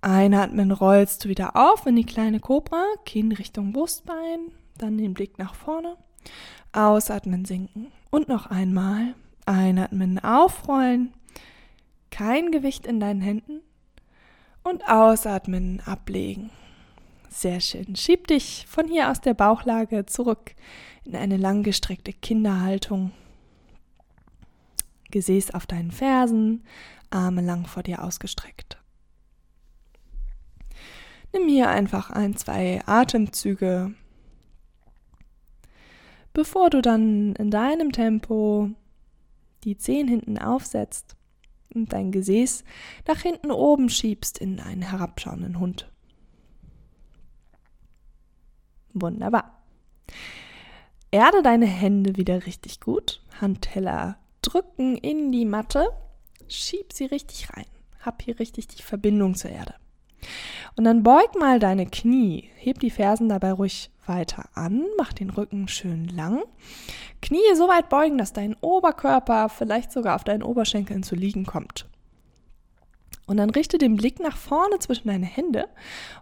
Einatmen 0.00 0.70
rollst 0.70 1.24
du 1.24 1.28
wieder 1.28 1.56
auf 1.56 1.86
in 1.86 1.96
die 1.96 2.04
kleine 2.04 2.40
Kobra, 2.40 2.84
Kinn 3.04 3.32
Richtung 3.32 3.72
Brustbein, 3.72 4.52
dann 4.76 4.96
den 4.96 5.14
Blick 5.14 5.38
nach 5.38 5.54
vorne. 5.54 5.96
Ausatmen 6.72 7.44
sinken 7.44 7.90
und 8.10 8.28
noch 8.28 8.46
einmal. 8.46 9.14
Einatmen 9.46 10.18
aufrollen, 10.18 11.14
kein 12.10 12.52
Gewicht 12.52 12.86
in 12.86 13.00
deinen 13.00 13.22
Händen 13.22 13.62
und 14.62 14.86
ausatmen 14.88 15.80
ablegen. 15.86 16.50
Sehr 17.30 17.60
schön. 17.60 17.96
Schieb 17.96 18.26
dich 18.26 18.66
von 18.68 18.88
hier 18.88 19.10
aus 19.10 19.20
der 19.20 19.34
Bauchlage 19.34 20.04
zurück 20.06 20.54
in 21.04 21.16
eine 21.16 21.36
langgestreckte 21.38 22.12
Kinderhaltung. 22.12 23.12
Gesäß 25.10 25.54
auf 25.54 25.66
deinen 25.66 25.90
Fersen, 25.90 26.64
Arme 27.10 27.40
lang 27.40 27.66
vor 27.66 27.82
dir 27.82 28.02
ausgestreckt. 28.04 28.78
Nimm 31.38 31.48
hier 31.48 31.68
einfach 31.68 32.10
ein, 32.10 32.36
zwei 32.36 32.80
Atemzüge, 32.86 33.94
bevor 36.32 36.70
du 36.70 36.80
dann 36.80 37.34
in 37.36 37.50
deinem 37.50 37.92
Tempo 37.92 38.70
die 39.64 39.76
Zehen 39.76 40.08
hinten 40.08 40.38
aufsetzt 40.38 41.16
und 41.74 41.92
dein 41.92 42.12
Gesäß 42.12 42.64
nach 43.06 43.20
hinten 43.20 43.50
oben 43.50 43.88
schiebst 43.88 44.38
in 44.38 44.58
einen 44.58 44.82
herabschauenden 44.82 45.58
Hund. 45.58 45.90
Wunderbar. 48.94 49.62
Erde 51.10 51.42
deine 51.42 51.66
Hände 51.66 52.16
wieder 52.16 52.46
richtig 52.46 52.80
gut. 52.80 53.22
Handteller 53.40 54.18
drücken 54.42 54.96
in 54.96 55.30
die 55.30 55.44
Matte. 55.44 55.90
Schieb 56.48 56.92
sie 56.92 57.04
richtig 57.04 57.50
rein. 57.50 57.66
Hab 58.00 58.22
hier 58.22 58.38
richtig 58.40 58.66
die 58.68 58.82
Verbindung 58.82 59.34
zur 59.34 59.50
Erde. 59.50 59.74
Und 60.76 60.84
dann 60.84 61.02
beug 61.02 61.38
mal 61.38 61.58
deine 61.58 61.86
Knie, 61.86 62.50
heb 62.56 62.80
die 62.80 62.90
Fersen 62.90 63.28
dabei 63.28 63.52
ruhig 63.52 63.90
weiter 64.06 64.48
an, 64.54 64.84
mach 64.96 65.12
den 65.12 65.30
Rücken 65.30 65.68
schön 65.68 66.08
lang. 66.08 66.42
Knie 67.20 67.54
so 67.54 67.68
weit 67.68 67.88
beugen, 67.88 68.18
dass 68.18 68.32
dein 68.32 68.56
Oberkörper 68.60 69.48
vielleicht 69.48 69.92
sogar 69.92 70.14
auf 70.14 70.24
deinen 70.24 70.42
Oberschenkeln 70.42 71.02
zu 71.02 71.14
liegen 71.14 71.46
kommt. 71.46 71.86
Und 73.26 73.36
dann 73.36 73.50
richte 73.50 73.76
den 73.76 73.96
Blick 73.96 74.20
nach 74.20 74.36
vorne 74.38 74.78
zwischen 74.78 75.08
deine 75.08 75.26
Hände 75.26 75.68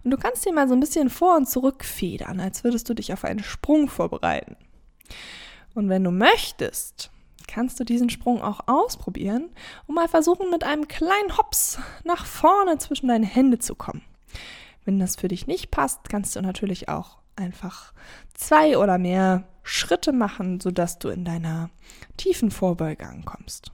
und 0.03 0.11
du 0.11 0.17
kannst 0.17 0.45
dir 0.45 0.53
mal 0.53 0.67
so 0.67 0.75
ein 0.75 0.81
bisschen 0.81 1.09
vor 1.09 1.37
und 1.37 1.49
zurück 1.49 1.85
federn, 1.85 2.41
als 2.41 2.65
würdest 2.65 2.89
du 2.89 2.95
dich 2.95 3.13
auf 3.13 3.25
einen 3.25 3.45
Sprung 3.45 3.89
vorbereiten. 3.89 4.57
Und 5.75 5.89
wenn 5.89 6.03
du 6.03 6.11
möchtest, 6.11 7.13
kannst 7.47 7.79
du 7.81 7.85
diesen 7.85 8.11
Sprung 8.11 8.43
auch 8.43 8.61
ausprobieren 8.67 9.51
und 9.87 9.95
mal 9.95 10.09
versuchen, 10.09 10.51
mit 10.51 10.65
einem 10.65 10.89
kleinen 10.89 11.37
Hops 11.37 11.79
nach 12.05 12.27
vorne 12.27 12.79
zwischen 12.79 13.09
deine 13.09 13.27
Hände 13.27 13.59
zu 13.59 13.75
kommen. 13.75 14.03
Wenn 14.85 14.99
das 14.99 15.17
für 15.17 15.29
dich 15.29 15.47
nicht 15.47 15.71
passt, 15.71 16.09
kannst 16.09 16.37
du 16.37 16.43
natürlich 16.43 16.89
auch 16.89 17.19
einfach 17.35 17.93
zwei 18.35 18.79
oder 18.79 18.99
mehr 18.99 19.45
Schritte 19.63 20.13
machen, 20.13 20.61
sodass 20.61 20.99
du 20.99 21.09
in 21.09 21.25
deiner 21.25 21.71
tiefen 22.17 22.51
Vorbeuge 22.51 23.07
ankommst. 23.07 23.73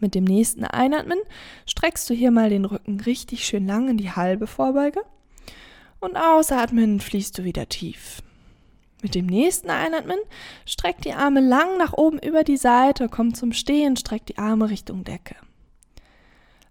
Mit 0.00 0.14
dem 0.14 0.24
nächsten 0.24 0.64
Einatmen 0.64 1.18
streckst 1.66 2.08
du 2.08 2.14
hier 2.14 2.30
mal 2.30 2.50
den 2.50 2.64
Rücken 2.64 3.00
richtig 3.00 3.44
schön 3.44 3.66
lang 3.66 3.88
in 3.88 3.96
die 3.96 4.10
halbe 4.10 4.46
Vorbeuge 4.46 5.02
und 6.00 6.16
ausatmen 6.16 7.00
fließt 7.00 7.38
du 7.38 7.44
wieder 7.44 7.68
tief. 7.68 8.22
Mit 9.04 9.14
dem 9.14 9.26
nächsten 9.26 9.68
Einatmen 9.68 10.16
streck 10.64 11.02
die 11.02 11.12
Arme 11.12 11.40
lang 11.42 11.76
nach 11.76 11.92
oben 11.92 12.18
über 12.20 12.42
die 12.42 12.56
Seite, 12.56 13.10
komm 13.10 13.34
zum 13.34 13.52
Stehen, 13.52 13.98
streck 13.98 14.24
die 14.24 14.38
Arme 14.38 14.70
Richtung 14.70 15.04
Decke. 15.04 15.36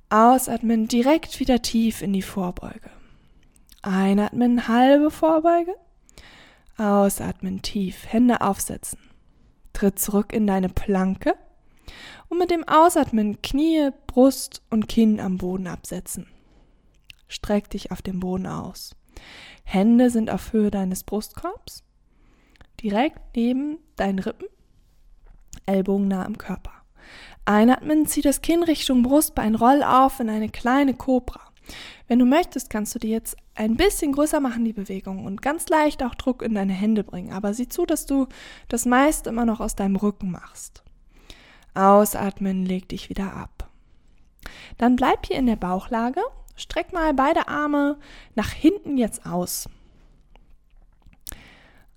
Ausatmen 0.10 0.88
direkt 0.88 1.39
wieder 1.39 1.62
tief 1.62 2.02
in 2.02 2.12
die 2.12 2.24
Vorbeuge. 2.24 2.89
Einatmen 3.84 4.67
halbe 4.67 5.12
Vorbeuge. 5.12 5.76
Ausatmen 6.76 7.62
tief, 7.62 8.12
Hände 8.12 8.41
aufsetzen. 8.41 8.98
Tritt 9.74 10.00
zurück 10.00 10.34
in 10.34 10.48
deine 10.48 10.69
Planke 10.69 11.36
und 12.30 12.39
mit 12.39 12.50
dem 12.50 12.67
Ausatmen 12.67 13.43
Knie, 13.43 13.91
Brust 14.08 14.63
und 14.72 14.88
Kinn 14.88 15.19
am 15.19 15.38
Boden 15.38 15.67
absetzen. 15.67 16.26
Streck 17.28 17.69
dich 17.69 17.91
auf 17.91 18.02
dem 18.02 18.19
Boden 18.19 18.48
aus. 18.48 18.96
Hände 19.63 20.10
sind 20.10 20.32
auf 20.32 20.52
Höhe 20.52 20.72
deines 20.72 21.04
Brustkorbs 21.04 21.84
direkt 22.84 23.36
neben 23.36 23.80
deinen 23.96 24.19
Rippen, 24.19 24.48
Ellbogen 25.65 26.08
nah 26.10 26.26
am 26.26 26.38
Körper. 26.38 26.72
Einatmen, 27.46 28.06
zieh 28.06 28.22
das 28.22 28.41
Kinn 28.41 28.63
Richtung 28.63 29.04
Brustbein, 29.04 29.56
roll 29.56 29.84
auf 29.84 30.19
in 30.19 30.30
eine 30.30 30.50
kleine 30.50 30.93
Kobra. 30.93 31.39
Wenn 32.08 32.19
du 32.19 32.26
möchtest, 32.26 32.69
kannst 32.69 32.93
du 32.93 33.00
dir 33.00 33.10
jetzt 33.10 33.38
ein 33.56 33.78
bisschen 33.78 34.12
größer 34.12 34.39
machen, 34.39 34.65
die 34.65 34.74
Bewegung, 34.74 35.26
und 35.26 35.41
ganz 35.41 35.69
leicht 35.69 36.04
auch 36.04 36.15
Druck 36.15 36.41
in 36.41 36.56
deine 36.56 36.74
Hände 36.74 37.04
bringen. 37.04 37.32
Aber 37.32 37.54
sieh 37.54 37.69
zu, 37.69 37.86
dass 37.86 38.06
du 38.06 38.28
das 38.67 38.86
meiste 38.86 39.30
immer 39.30 39.46
noch 39.46 39.62
aus 39.62 39.76
deinem 39.76 39.96
Rücken 39.96 40.32
machst. 40.32 40.84
Ausatmen, 41.74 42.65
leg 42.65 42.89
dich 42.89 43.10
wieder 43.10 43.34
ab. 43.34 43.69
Dann 44.78 44.96
bleib 44.96 45.26
hier 45.26 45.38
in 45.38 45.48
der 45.48 45.56
Bauchlage, 45.56 46.22
streck 46.56 46.93
mal 46.93 47.13
beide 47.13 47.48
Arme 47.48 47.98
nach 48.36 48.52
hinten 48.52 48.98
jetzt 48.98 49.26
aus. 49.26 49.69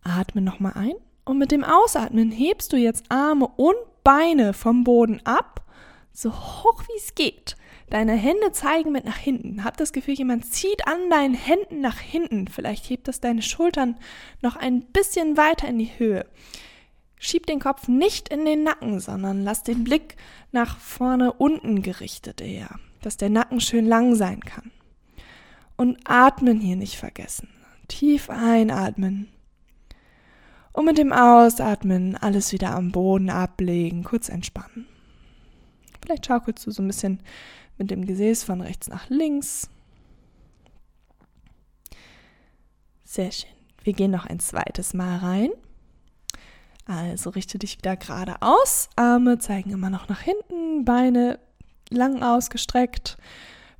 Atme 0.06 0.40
nochmal 0.40 0.72
ein 0.74 0.94
und 1.24 1.38
mit 1.38 1.50
dem 1.50 1.64
Ausatmen 1.64 2.30
hebst 2.30 2.72
du 2.72 2.76
jetzt 2.76 3.04
Arme 3.08 3.48
und 3.56 3.76
Beine 4.04 4.52
vom 4.52 4.84
Boden 4.84 5.20
ab, 5.24 5.66
so 6.12 6.32
hoch 6.32 6.82
wie 6.86 6.96
es 6.96 7.14
geht. 7.14 7.56
Deine 7.90 8.12
Hände 8.14 8.52
zeigen 8.52 8.92
mit 8.92 9.04
nach 9.04 9.16
hinten. 9.16 9.64
Hab 9.64 9.76
das 9.76 9.92
Gefühl, 9.92 10.14
jemand 10.14 10.46
zieht 10.46 10.86
an 10.86 11.10
deinen 11.10 11.34
Händen 11.34 11.80
nach 11.80 11.98
hinten. 11.98 12.48
Vielleicht 12.48 12.88
hebt 12.88 13.06
das 13.08 13.20
deine 13.20 13.42
Schultern 13.42 13.96
noch 14.42 14.56
ein 14.56 14.82
bisschen 14.82 15.36
weiter 15.36 15.68
in 15.68 15.78
die 15.78 15.90
Höhe. 15.98 16.26
Schieb 17.18 17.46
den 17.46 17.60
Kopf 17.60 17.88
nicht 17.88 18.28
in 18.28 18.44
den 18.44 18.62
Nacken, 18.62 19.00
sondern 19.00 19.42
lass 19.42 19.62
den 19.62 19.84
Blick 19.84 20.16
nach 20.52 20.78
vorne 20.78 21.32
unten 21.32 21.82
gerichtet 21.82 22.40
eher, 22.40 22.78
dass 23.02 23.16
der 23.16 23.30
Nacken 23.30 23.60
schön 23.60 23.86
lang 23.86 24.14
sein 24.14 24.40
kann. 24.40 24.70
Und 25.76 25.98
atmen 26.04 26.60
hier 26.60 26.76
nicht 26.76 26.96
vergessen. 26.96 27.48
Tief 27.88 28.30
einatmen 28.30 29.28
und 30.76 30.84
mit 30.84 30.98
dem 30.98 31.10
Ausatmen 31.10 32.16
alles 32.16 32.52
wieder 32.52 32.74
am 32.74 32.92
Boden 32.92 33.30
ablegen, 33.30 34.04
kurz 34.04 34.28
entspannen. 34.28 34.86
Vielleicht 36.02 36.26
schaukelst 36.26 36.66
du 36.66 36.70
so 36.70 36.82
ein 36.82 36.86
bisschen 36.86 37.20
mit 37.78 37.90
dem 37.90 38.04
Gesäß 38.04 38.44
von 38.44 38.60
rechts 38.60 38.86
nach 38.88 39.08
links. 39.08 39.70
Sehr 43.04 43.32
schön. 43.32 43.50
Wir 43.84 43.94
gehen 43.94 44.10
noch 44.10 44.26
ein 44.26 44.38
zweites 44.38 44.92
Mal 44.92 45.16
rein. 45.16 45.50
Also 46.84 47.30
richte 47.30 47.58
dich 47.58 47.78
wieder 47.78 47.96
gerade 47.96 48.42
aus. 48.42 48.90
Arme 48.96 49.38
zeigen 49.38 49.70
immer 49.70 49.88
noch 49.88 50.10
nach 50.10 50.20
hinten, 50.20 50.84
Beine 50.84 51.38
lang 51.88 52.22
ausgestreckt. 52.22 53.16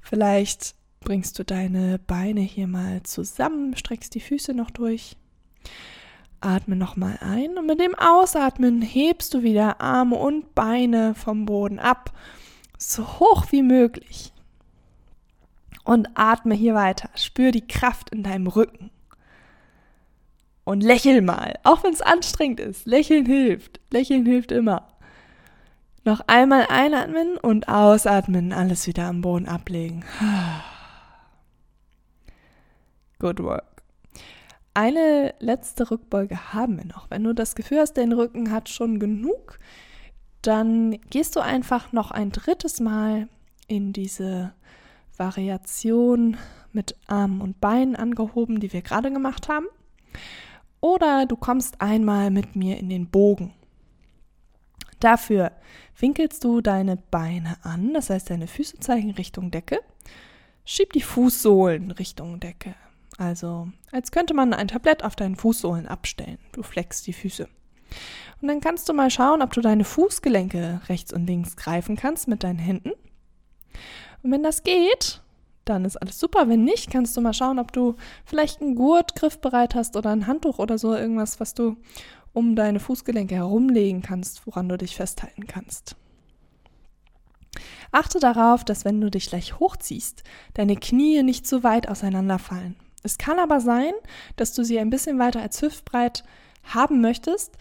Vielleicht 0.00 0.74
bringst 1.00 1.38
du 1.38 1.44
deine 1.44 1.98
Beine 1.98 2.40
hier 2.40 2.66
mal 2.66 3.02
zusammen, 3.02 3.76
streckst 3.76 4.14
die 4.14 4.20
Füße 4.20 4.54
noch 4.54 4.70
durch. 4.70 5.16
Atme 6.40 6.76
nochmal 6.76 7.18
ein 7.20 7.58
und 7.58 7.66
mit 7.66 7.80
dem 7.80 7.94
Ausatmen 7.94 8.82
hebst 8.82 9.34
du 9.34 9.42
wieder 9.42 9.80
Arme 9.80 10.16
und 10.16 10.54
Beine 10.54 11.14
vom 11.14 11.46
Boden 11.46 11.78
ab, 11.78 12.12
so 12.78 13.18
hoch 13.18 13.46
wie 13.50 13.62
möglich. 13.62 14.32
Und 15.84 16.08
atme 16.14 16.54
hier 16.54 16.74
weiter. 16.74 17.10
Spür 17.14 17.52
die 17.52 17.66
Kraft 17.66 18.10
in 18.10 18.24
deinem 18.24 18.48
Rücken. 18.48 18.90
Und 20.64 20.82
lächel 20.82 21.22
mal, 21.22 21.60
auch 21.62 21.84
wenn 21.84 21.92
es 21.92 22.02
anstrengend 22.02 22.58
ist. 22.58 22.86
Lächeln 22.86 23.24
hilft. 23.24 23.78
Lächeln 23.92 24.26
hilft 24.26 24.50
immer. 24.50 24.96
Noch 26.06 26.20
einmal 26.26 26.66
einatmen 26.68 27.36
und 27.36 27.68
ausatmen, 27.68 28.52
alles 28.52 28.86
wieder 28.86 29.06
am 29.06 29.22
Boden 29.22 29.48
ablegen. 29.48 30.04
Good 33.18 33.42
work. 33.42 33.75
Eine 34.76 35.34
letzte 35.38 35.90
Rückbeuge 35.90 36.52
haben 36.52 36.76
wir 36.76 36.84
noch. 36.84 37.08
Wenn 37.08 37.24
du 37.24 37.34
das 37.34 37.54
Gefühl 37.54 37.78
hast, 37.78 37.94
dein 37.94 38.12
Rücken 38.12 38.50
hat 38.50 38.68
schon 38.68 38.98
genug, 38.98 39.58
dann 40.42 41.00
gehst 41.08 41.34
du 41.34 41.40
einfach 41.40 41.94
noch 41.94 42.10
ein 42.10 42.30
drittes 42.30 42.78
Mal 42.78 43.26
in 43.68 43.94
diese 43.94 44.52
Variation 45.16 46.36
mit 46.72 46.94
Armen 47.06 47.40
und 47.40 47.58
Beinen 47.58 47.96
angehoben, 47.96 48.60
die 48.60 48.70
wir 48.74 48.82
gerade 48.82 49.10
gemacht 49.10 49.48
haben. 49.48 49.64
Oder 50.82 51.24
du 51.24 51.36
kommst 51.36 51.80
einmal 51.80 52.30
mit 52.30 52.54
mir 52.54 52.76
in 52.76 52.90
den 52.90 53.08
Bogen. 53.08 53.54
Dafür 55.00 55.52
winkelst 55.98 56.44
du 56.44 56.60
deine 56.60 56.98
Beine 56.98 57.56
an, 57.62 57.94
das 57.94 58.10
heißt 58.10 58.28
deine 58.28 58.46
Füße 58.46 58.78
zeigen 58.80 59.12
Richtung 59.12 59.50
Decke. 59.50 59.80
Schieb 60.66 60.92
die 60.92 61.00
Fußsohlen 61.00 61.92
Richtung 61.92 62.40
Decke. 62.40 62.74
Also, 63.18 63.68
als 63.92 64.10
könnte 64.10 64.34
man 64.34 64.52
ein 64.52 64.68
Tablett 64.68 65.02
auf 65.04 65.16
deinen 65.16 65.36
Fußsohlen 65.36 65.86
abstellen. 65.86 66.38
Du 66.52 66.62
flexst 66.62 67.06
die 67.06 67.12
Füße. 67.12 67.48
Und 68.42 68.48
dann 68.48 68.60
kannst 68.60 68.88
du 68.88 68.92
mal 68.92 69.10
schauen, 69.10 69.42
ob 69.42 69.52
du 69.52 69.60
deine 69.60 69.84
Fußgelenke 69.84 70.82
rechts 70.88 71.12
und 71.12 71.26
links 71.26 71.56
greifen 71.56 71.96
kannst 71.96 72.28
mit 72.28 72.44
deinen 72.44 72.58
Händen. 72.58 72.92
Und 74.22 74.32
wenn 74.32 74.42
das 74.42 74.62
geht, 74.62 75.22
dann 75.64 75.84
ist 75.84 75.96
alles 75.96 76.18
super. 76.18 76.48
Wenn 76.48 76.64
nicht, 76.64 76.90
kannst 76.90 77.16
du 77.16 77.20
mal 77.20 77.32
schauen, 77.32 77.58
ob 77.58 77.72
du 77.72 77.96
vielleicht 78.24 78.60
einen 78.60 78.74
Gurt 78.74 79.14
griffbereit 79.14 79.74
hast 79.74 79.96
oder 79.96 80.10
ein 80.10 80.26
Handtuch 80.26 80.58
oder 80.58 80.78
so, 80.78 80.94
irgendwas, 80.94 81.40
was 81.40 81.54
du 81.54 81.76
um 82.32 82.54
deine 82.54 82.80
Fußgelenke 82.80 83.34
herumlegen 83.34 84.02
kannst, 84.02 84.46
woran 84.46 84.68
du 84.68 84.76
dich 84.76 84.94
festhalten 84.94 85.46
kannst. 85.46 85.96
Achte 87.90 88.20
darauf, 88.20 88.64
dass 88.64 88.84
wenn 88.84 89.00
du 89.00 89.10
dich 89.10 89.28
gleich 89.30 89.58
hochziehst, 89.58 90.22
deine 90.52 90.76
Knie 90.76 91.22
nicht 91.22 91.46
zu 91.46 91.62
weit 91.62 91.88
auseinanderfallen. 91.88 92.76
Es 93.06 93.18
kann 93.18 93.38
aber 93.38 93.60
sein, 93.60 93.92
dass 94.34 94.52
du 94.52 94.64
sie 94.64 94.80
ein 94.80 94.90
bisschen 94.90 95.20
weiter 95.20 95.40
als 95.40 95.62
hüftbreit 95.62 96.24
haben 96.64 97.00
möchtest, 97.00 97.56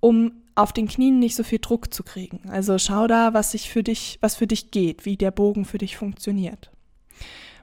um 0.00 0.32
auf 0.54 0.72
den 0.72 0.88
Knien 0.88 1.18
nicht 1.18 1.36
so 1.36 1.42
viel 1.42 1.58
Druck 1.58 1.92
zu 1.92 2.02
kriegen. 2.02 2.48
Also 2.48 2.78
schau 2.78 3.06
da, 3.06 3.34
was 3.34 3.50
sich 3.50 3.68
für 3.70 3.82
dich, 3.82 4.16
was 4.22 4.36
für 4.36 4.46
dich 4.46 4.70
geht, 4.70 5.04
wie 5.04 5.18
der 5.18 5.30
Bogen 5.30 5.66
für 5.66 5.76
dich 5.76 5.98
funktioniert. 5.98 6.70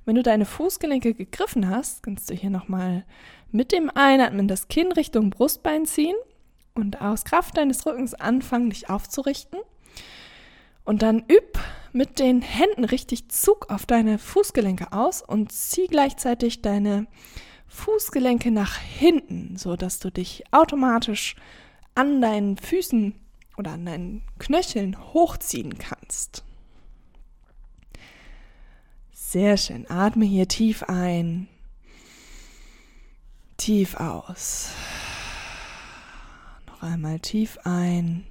Wenn 0.05 0.15
du 0.15 0.21
deine 0.21 0.45
Fußgelenke 0.45 1.15
gegriffen 1.15 1.67
hast, 1.67 2.03
kannst 2.03 2.29
du 2.29 2.35
hier 2.35 2.51
nochmal 2.51 3.03
mit 3.51 3.71
dem 3.71 3.89
Einatmen 3.89 4.47
das 4.47 4.67
Kinn 4.67 4.91
Richtung 4.91 5.31
Brustbein 5.31 5.87
ziehen 5.87 6.15
und 6.75 7.01
aus 7.01 7.25
Kraft 7.25 7.57
deines 7.57 7.83
Rückens 7.87 8.13
anfangen, 8.13 8.69
dich 8.69 8.91
aufzurichten. 8.91 9.57
Und 10.83 11.01
dann 11.01 11.23
üb 11.31 11.57
mit 11.93 12.19
den 12.19 12.41
Händen 12.41 12.83
richtig 12.83 13.29
Zug 13.29 13.69
auf 13.69 13.85
deine 13.85 14.17
Fußgelenke 14.17 14.91
aus 14.91 15.21
und 15.21 15.51
zieh 15.51 15.87
gleichzeitig 15.87 16.61
deine 16.61 17.07
Fußgelenke 17.67 18.51
nach 18.51 18.77
hinten, 18.77 19.57
so 19.57 19.75
dass 19.75 19.99
du 19.99 20.11
dich 20.11 20.43
automatisch 20.51 21.35
an 21.95 22.21
deinen 22.21 22.57
Füßen 22.57 23.15
oder 23.57 23.71
an 23.71 23.85
deinen 23.85 24.23
Knöcheln 24.39 24.97
hochziehen 25.13 25.77
kannst. 25.77 26.43
Sehr 29.11 29.57
schön. 29.57 29.89
Atme 29.89 30.25
hier 30.25 30.47
tief 30.47 30.83
ein, 30.83 31.47
tief 33.57 33.95
aus 33.95 34.71
einmal 36.83 37.19
tief 37.19 37.57
ein. 37.63 38.25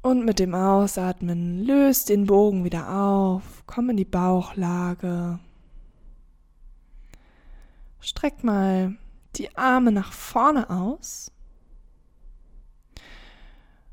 Und 0.00 0.24
mit 0.24 0.38
dem 0.38 0.54
Ausatmen 0.54 1.64
löst 1.64 2.08
den 2.08 2.26
Bogen 2.26 2.64
wieder 2.64 2.88
auf, 2.88 3.64
komm 3.66 3.90
in 3.90 3.96
die 3.96 4.04
Bauchlage. 4.04 5.40
Streck 8.00 8.44
mal 8.44 8.96
die 9.36 9.56
Arme 9.56 9.90
nach 9.92 10.12
vorne 10.12 10.70
aus. 10.70 11.32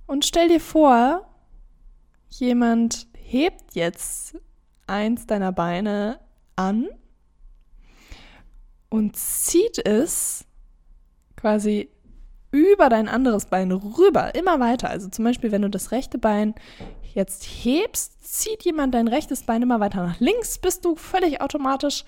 Und 0.06 0.26
stell 0.26 0.48
dir 0.48 0.60
vor, 0.60 1.28
jemand 2.30 3.08
hebt 3.14 3.74
jetzt 3.74 4.38
eins 4.86 5.26
deiner 5.26 5.52
Beine 5.52 6.20
an 6.56 6.88
und 8.90 9.16
zieht 9.18 9.80
es 9.86 10.46
quasi 11.36 11.90
über 12.56 12.88
dein 12.88 13.10
anderes 13.10 13.48
Bein 13.48 13.72
rüber, 13.72 14.34
immer 14.34 14.62
weiter. 14.62 14.90
Also 14.90 15.10
zum 15.10 15.26
Beispiel, 15.26 15.52
wenn 15.52 15.62
du 15.62 15.70
das 15.70 15.92
rechte 15.92 16.18
Bein 16.18 16.56
jetzt 17.14 17.44
hebst, 17.44 18.24
zieht 18.26 18.64
jemand 18.64 18.94
dein 18.94 19.10
rechtes 19.10 19.44
Bein 19.44 19.62
immer 19.62 19.82
weiter 19.82 20.06
nach 20.06 20.20
links, 20.22 20.58
bis 20.58 20.80
du 20.80 20.96
völlig 20.96 21.42
automatisch 21.42 22.06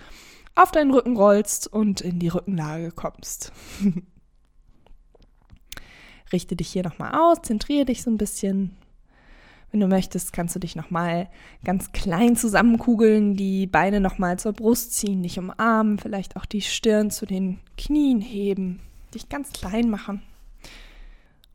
auf 0.55 0.71
deinen 0.71 0.91
Rücken 0.91 1.17
rollst 1.17 1.67
und 1.67 1.99
in 2.01 2.19
die 2.19 2.29
Rückenlage 2.29 2.91
kommst. 2.91 3.51
Richte 6.31 6.55
dich 6.55 6.69
hier 6.69 6.83
nochmal 6.83 7.13
aus, 7.13 7.41
zentriere 7.41 7.85
dich 7.85 8.01
so 8.01 8.09
ein 8.09 8.17
bisschen. 8.17 8.77
Wenn 9.71 9.81
du 9.81 9.87
möchtest, 9.87 10.31
kannst 10.31 10.55
du 10.55 10.59
dich 10.59 10.77
nochmal 10.77 11.29
ganz 11.65 11.91
klein 11.91 12.37
zusammenkugeln, 12.37 13.35
die 13.35 13.67
Beine 13.67 13.99
nochmal 13.99 14.39
zur 14.39 14.53
Brust 14.53 14.93
ziehen, 14.93 15.23
dich 15.23 15.39
umarmen, 15.39 15.99
vielleicht 15.99 16.37
auch 16.37 16.45
die 16.45 16.61
Stirn 16.61 17.11
zu 17.11 17.25
den 17.25 17.59
Knien 17.75 18.21
heben 18.21 18.79
dich 19.13 19.29
ganz 19.29 19.51
klein 19.51 19.89
machen. 19.89 20.21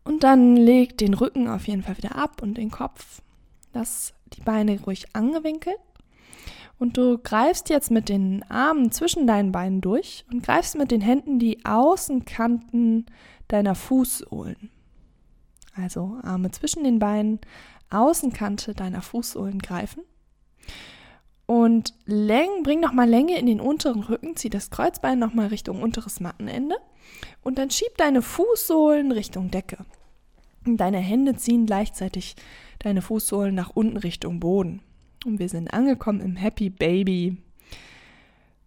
Und 0.05 0.25
dann 0.25 0.57
leg 0.57 0.99
den 0.99 1.15
Rücken 1.15 1.49
auf 1.49 1.69
jeden 1.69 1.83
Fall 1.83 1.97
wieder 1.97 2.17
ab 2.17 2.43
und 2.43 2.59
den 2.59 2.71
Kopf. 2.71 3.23
Lass 3.73 4.15
die 4.33 4.41
Beine 4.41 4.81
ruhig 4.81 5.07
angewinkelt. 5.15 5.79
Und 6.79 6.97
du 6.97 7.19
greifst 7.19 7.69
jetzt 7.69 7.91
mit 7.91 8.09
den 8.09 8.43
Armen 8.51 8.91
zwischen 8.91 9.27
deinen 9.27 9.53
Beinen 9.53 9.81
durch 9.81 10.25
und 10.33 10.43
greifst 10.43 10.77
mit 10.77 10.91
den 10.91 11.01
Händen 11.01 11.39
die 11.39 11.65
Außenkanten 11.65 13.07
deiner 13.47 13.77
Fußsohlen. 13.77 14.71
Also 15.75 16.19
Arme 16.23 16.51
zwischen 16.51 16.85
den 16.85 16.99
Beinen, 16.99 17.41
Außenkante 17.91 18.75
deiner 18.75 19.03
Fußsohlen 19.03 19.61
greifen. 19.61 20.03
Und 21.47 21.95
Läng, 22.07 22.63
bring 22.63 22.81
nochmal 22.81 23.09
Länge 23.09 23.39
in 23.39 23.47
den 23.47 23.61
unteren 23.61 24.03
Rücken, 24.03 24.37
zieh 24.37 24.51
das 24.51 24.71
Kreuzbein 24.71 25.19
nochmal 25.19 25.49
Richtung 25.49 25.83
unteres 25.83 26.21
Mattenende 26.21 26.77
und 27.43 27.59
dann 27.59 27.71
schieb 27.71 27.97
deine 27.99 28.23
Fußsohlen 28.23 29.13
Richtung 29.13 29.51
Decke. 29.51 29.79
Deine 30.65 30.99
Hände 30.99 31.37
ziehen 31.37 31.67
gleichzeitig 31.67 32.37
deine 32.79 33.03
Fußsohlen 33.03 33.55
nach 33.55 33.71
unten 33.71 33.97
Richtung 33.97 34.39
Boden. 34.39 34.81
Und 35.25 35.39
wir 35.39 35.49
sind 35.49 35.73
angekommen 35.73 36.21
im 36.21 36.37
Happy 36.37 36.71
Baby. 36.71 37.37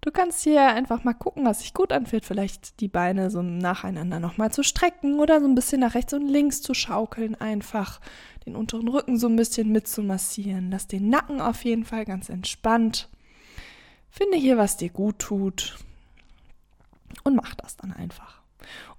Du 0.06 0.12
kannst 0.12 0.44
hier 0.44 0.68
einfach 0.68 1.04
mal 1.04 1.16
gucken, 1.16 1.46
was 1.46 1.62
sich 1.62 1.74
gut 1.74 1.92
anfühlt. 1.92 2.26
Vielleicht 2.26 2.80
die 2.80 2.88
Beine 2.88 3.32
so 3.32 3.42
nacheinander 3.42 4.20
nochmal 4.20 4.52
zu 4.52 4.62
strecken 4.62 5.20
oder 5.20 5.42
so 5.42 5.48
ein 5.48 5.56
bisschen 5.56 5.82
nach 5.82 5.96
rechts 5.96 6.14
und 6.14 6.28
links 6.28 6.62
zu 6.62 6.76
schaukeln. 6.76 7.34
Einfach 7.34 8.00
den 8.46 8.56
unteren 8.56 8.88
Rücken 8.88 9.18
so 9.18 9.28
ein 9.28 9.36
bisschen 9.36 9.72
mitzumassieren. 9.72 10.70
Lass 10.70 10.86
den 10.86 11.10
Nacken 11.10 11.42
auf 11.42 11.66
jeden 11.66 11.86
Fall 11.86 12.06
ganz 12.06 12.30
entspannt. 12.30 13.10
Finde 14.12 14.38
hier, 14.38 14.60
was 14.60 14.78
dir 14.78 14.90
gut 14.90 15.18
tut. 15.18 15.76
Und 17.24 17.36
mach 17.36 17.56
das 17.56 17.76
dann 17.76 17.92
einfach. 17.92 18.44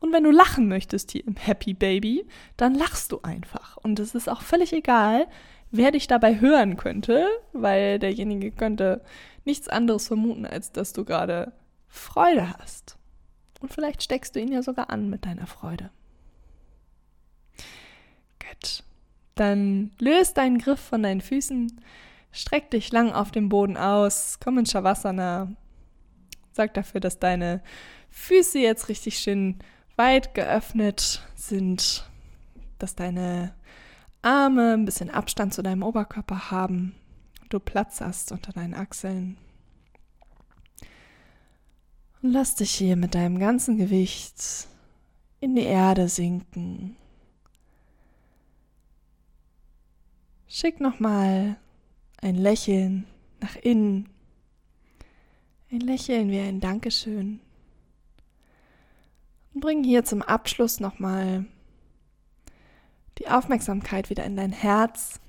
Und 0.01 0.13
wenn 0.13 0.25
du 0.25 0.33
lachen 0.33 0.67
möchtest 0.67 1.13
hier 1.13 1.25
im 1.25 1.37
Happy 1.37 1.73
Baby, 1.73 2.27
dann 2.57 2.75
lachst 2.75 3.13
du 3.13 3.21
einfach. 3.23 3.77
Und 3.77 4.01
es 4.01 4.17
ist 4.17 4.29
auch 4.29 4.43
völlig 4.43 4.73
egal, 4.73 5.29
wer 5.71 5.93
dich 5.93 6.09
dabei 6.09 6.41
hören 6.41 6.77
könnte, 6.77 7.29
weil 7.53 8.01
derjenige 8.01 8.51
könnte 8.51 9.03
nichts 9.47 9.69
anderes 9.69 10.09
vermuten, 10.09 10.45
als 10.47 10.73
dass 10.73 10.93
du 10.93 11.05
gerade 11.05 11.53
Freude 11.89 12.59
hast. 12.59 12.97
Und 13.61 13.73
vielleicht 13.73 14.03
steckst 14.03 14.37
du 14.37 14.41
ihn 14.41 14.53
ja 14.53 14.63
sogar 14.63 14.91
an 14.91 15.09
mit 15.09 15.25
deiner 15.25 15.47
Freude. 15.47 15.91
Gut. 18.39 18.83
Dann 19.35 19.91
löst 19.99 20.37
deinen 20.37 20.59
Griff 20.59 20.81
von 20.81 21.03
deinen 21.03 21.21
Füßen, 21.21 21.81
streck 22.33 22.71
dich 22.71 22.91
lang 22.93 23.13
auf 23.13 23.31
dem 23.31 23.49
Boden 23.49 23.77
aus, 23.77 24.39
komm 24.43 24.59
in 24.59 24.67
Shavasana. 24.67 25.53
Sag 26.53 26.75
dafür, 26.75 27.01
dass 27.01 27.19
deine 27.19 27.63
Füße 28.11 28.59
jetzt 28.59 28.89
richtig 28.89 29.19
schön 29.19 29.59
weit 29.97 30.35
geöffnet 30.35 31.23
sind, 31.35 32.09
dass 32.79 32.95
deine 32.95 33.55
Arme 34.23 34.73
ein 34.73 34.85
bisschen 34.85 35.11
Abstand 35.11 35.55
zu 35.55 35.63
deinem 35.63 35.83
Oberkörper 35.83 36.51
haben, 36.51 36.95
du 37.49 37.61
Platz 37.61 38.01
hast 38.01 38.33
unter 38.33 38.53
deinen 38.53 38.75
Achseln. 38.75 39.37
Und 42.23 42.33
lass 42.33 42.55
dich 42.55 42.73
hier 42.73 42.97
mit 42.97 43.15
deinem 43.15 43.39
ganzen 43.39 43.77
Gewicht 43.77 44.69
in 45.41 45.55
die 45.55 45.65
Erde 45.65 46.09
sinken. 46.09 46.97
Schick 50.49 50.81
nochmal 50.81 51.57
ein 52.23 52.35
Lächeln 52.35 53.07
nach 53.41 53.57
innen. 53.57 54.09
Ein 55.71 55.81
Lächeln 55.81 56.31
wie 56.31 56.41
ein 56.41 56.61
Dankeschön. 56.61 57.41
Und 59.53 59.61
bring 59.61 59.85
hier 59.85 60.05
zum 60.05 60.23
Abschluss 60.23 60.81
nochmal 60.81 61.45
die 63.19 63.29
Aufmerksamkeit 63.29 64.11
wieder 64.11 64.25
in 64.25 64.37
dein 64.37 64.53
Herz. 64.53 65.21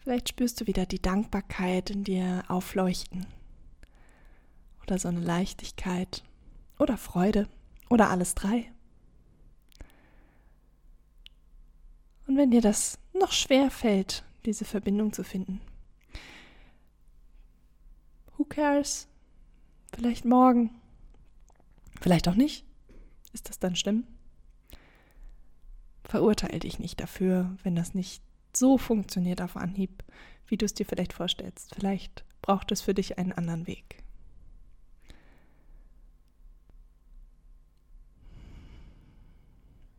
Vielleicht 0.00 0.30
spürst 0.30 0.60
du 0.60 0.66
wieder 0.66 0.86
die 0.86 1.00
Dankbarkeit 1.00 1.90
in 1.90 2.04
dir 2.04 2.44
aufleuchten. 2.48 3.26
Oder 4.82 4.98
so 4.98 5.08
eine 5.08 5.20
Leichtigkeit. 5.20 6.24
Oder 6.78 6.96
Freude. 6.96 7.48
Oder 7.90 8.08
alles 8.08 8.34
drei. 8.34 8.72
Und 12.26 12.36
wenn 12.36 12.50
dir 12.50 12.62
das 12.62 12.98
noch 13.12 13.32
schwer 13.32 13.70
fällt, 13.70 14.24
diese 14.46 14.64
Verbindung 14.64 15.12
zu 15.12 15.22
finden, 15.22 15.60
who 18.36 18.44
cares? 18.44 19.06
Vielleicht 19.92 20.24
morgen. 20.24 20.70
Vielleicht 22.00 22.26
auch 22.28 22.36
nicht. 22.36 22.64
Ist 23.32 23.48
das 23.48 23.58
dann 23.58 23.76
schlimm? 23.76 24.06
Verurteile 26.04 26.58
dich 26.58 26.78
nicht 26.78 27.00
dafür, 27.00 27.56
wenn 27.62 27.76
das 27.76 27.94
nicht 27.94 28.22
so 28.56 28.78
funktioniert 28.78 29.40
auf 29.40 29.56
Anhieb, 29.56 30.02
wie 30.46 30.56
du 30.56 30.64
es 30.66 30.74
dir 30.74 30.86
vielleicht 30.86 31.12
vorstellst. 31.12 31.74
Vielleicht 31.74 32.24
braucht 32.42 32.72
es 32.72 32.80
für 32.80 32.94
dich 32.94 33.18
einen 33.18 33.32
anderen 33.32 33.66
Weg. 33.66 34.02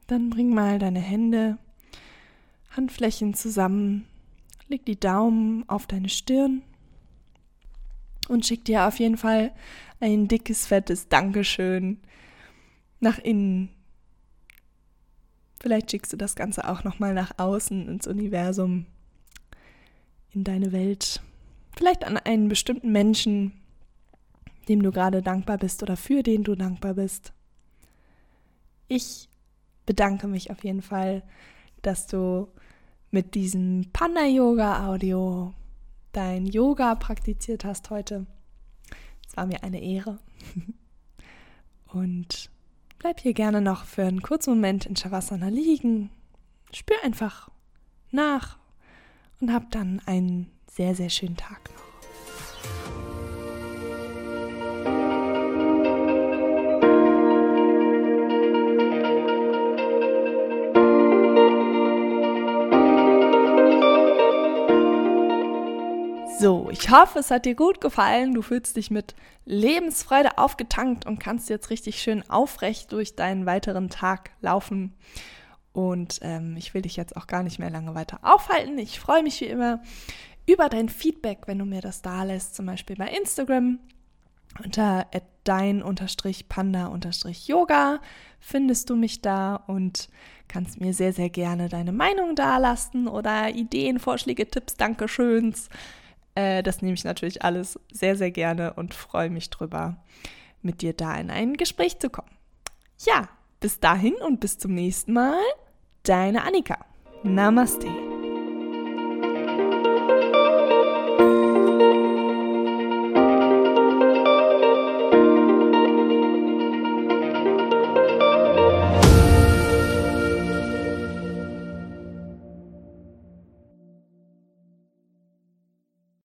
Dann 0.08 0.30
bring 0.30 0.54
mal 0.54 0.78
deine 0.78 1.00
Hände, 1.00 1.58
Handflächen 2.72 3.34
zusammen, 3.34 4.06
leg 4.68 4.86
die 4.86 5.00
Daumen 5.00 5.68
auf 5.70 5.88
deine 5.88 6.10
Stirn 6.10 6.64
und 8.28 8.46
schick 8.46 8.66
dir 8.66 8.88
auf 8.88 9.00
jeden 9.00 9.18
Fall 9.18 9.54
ein 10.02 10.28
dickes, 10.28 10.66
fettes 10.66 11.08
Dankeschön 11.08 12.00
nach 13.00 13.20
innen. 13.20 13.70
Vielleicht 15.62 15.92
schickst 15.92 16.12
du 16.12 16.18
das 16.18 16.36
Ganze 16.36 16.68
auch 16.68 16.84
nochmal 16.84 17.14
nach 17.14 17.38
außen 17.38 17.88
ins 17.88 18.08
Universum, 18.08 18.88
in 20.32 20.44
deine 20.44 20.72
Welt. 20.72 21.22
Vielleicht 21.78 22.04
an 22.04 22.18
einen 22.18 22.50
bestimmten 22.50 22.92
Menschen, 22.92 23.54
dem 24.68 24.82
du 24.82 24.92
gerade 24.92 25.22
dankbar 25.22 25.60
bist 25.60 25.84
oder 25.84 25.98
für 25.98 26.24
den 26.24 26.44
du 26.44 26.56
dankbar 26.56 26.96
bist. 26.96 27.32
Ich 28.88 29.30
bedanke 29.86 30.28
mich 30.28 30.50
auf 30.50 30.64
jeden 30.64 30.82
Fall, 30.82 31.22
dass 31.84 32.08
du 32.08 32.48
mit 33.12 33.36
diesem 33.36 33.86
Panda-Yoga-Audio 33.94 35.54
dein 36.12 36.48
Yoga 36.48 36.96
praktiziert 36.96 37.66
hast 37.66 37.92
heute. 37.92 38.26
Es 39.28 39.38
war 39.38 39.46
mir 39.46 39.64
eine 39.64 39.80
Ehre. 39.80 40.18
Und 41.86 42.50
bleib 43.02 43.20
hier 43.20 43.34
gerne 43.34 43.62
noch 43.62 43.86
für 43.86 44.04
einen 44.04 44.22
kurzen 44.22 44.52
Moment 44.52 44.86
in 44.86 44.96
Shavasana 44.96 45.48
liegen. 45.48 46.12
Spür 46.72 46.98
einfach 47.04 47.50
nach 48.12 48.60
und 49.40 49.52
hab 49.52 49.72
dann 49.72 50.00
einen 50.06 50.52
sehr, 50.72 50.94
sehr 50.94 51.10
schönen 51.10 51.36
Tag 51.36 51.72
noch. 51.74 51.91
So, 66.42 66.70
ich 66.72 66.90
hoffe, 66.90 67.20
es 67.20 67.30
hat 67.30 67.46
dir 67.46 67.54
gut 67.54 67.82
gefallen. 67.82 68.34
Du 68.34 68.42
fühlst 68.42 68.76
dich 68.76 68.90
mit 68.90 69.14
Lebensfreude 69.46 70.40
aufgetankt 70.40 71.06
und 71.06 71.20
kannst 71.20 71.52
jetzt 71.52 71.70
richtig 71.70 72.02
schön 72.02 72.28
aufrecht 72.32 72.92
durch 72.94 73.16
deinen 73.16 73.46
weiteren 73.46 73.92
Tag 73.92 74.32
laufen. 74.42 74.96
Und 75.72 76.18
ähm, 76.24 76.56
ich 76.58 76.74
will 76.74 76.82
dich 76.82 76.96
jetzt 76.96 77.16
auch 77.16 77.28
gar 77.28 77.44
nicht 77.44 77.60
mehr 77.60 77.70
lange 77.70 77.94
weiter 77.94 78.22
aufhalten. 78.24 78.80
Ich 78.80 79.00
freue 79.00 79.22
mich 79.22 79.40
wie 79.40 79.46
immer 79.46 79.84
über 80.48 80.68
dein 80.68 80.90
Feedback, 80.90 81.42
wenn 81.46 81.60
du 81.60 81.66
mir 81.66 81.82
das 81.82 82.02
da 82.02 82.24
lässt, 82.24 82.56
zum 82.56 82.66
Beispiel 82.66 82.96
bei 82.96 83.10
Instagram 83.10 83.78
unter 84.64 85.06
dein-panda-yoga 85.44 88.00
findest 88.40 88.90
du 88.90 88.96
mich 88.96 89.22
da 89.22 89.58
und 89.68 90.10
kannst 90.48 90.82
mir 90.82 90.96
sehr, 90.96 91.14
sehr 91.14 91.30
gerne 91.30 91.70
deine 91.70 91.92
Meinung 91.92 92.36
dalassen 92.36 93.08
oder 93.08 93.52
Ideen, 93.52 94.00
Vorschläge, 94.00 94.50
Tipps, 94.50 94.76
Dankeschöns. 94.76 95.70
Äh, 96.36 96.64
das 96.64 96.82
nehme 96.82 96.94
ich 96.94 97.04
natürlich 97.04 97.44
alles 97.44 97.80
sehr, 97.92 98.16
sehr 98.16 98.32
gerne 98.32 98.74
und 98.74 98.94
freue 98.94 99.30
mich 99.30 99.50
drüber, 99.50 99.98
mit 100.62 100.82
dir 100.82 100.94
da 100.94 101.16
in 101.16 101.30
ein 101.30 101.54
Gespräch 101.56 102.00
zu 102.00 102.10
kommen. 102.10 102.32
Ja, 103.06 103.30
bis 103.60 103.80
dahin 103.80 104.16
und 104.16 104.40
bis 104.40 104.58
zum 104.58 104.74
nächsten 104.74 105.14
Mal. 105.14 105.42
Deine 106.04 106.44
Annika. 106.44 106.78
Namaste. 107.24 108.11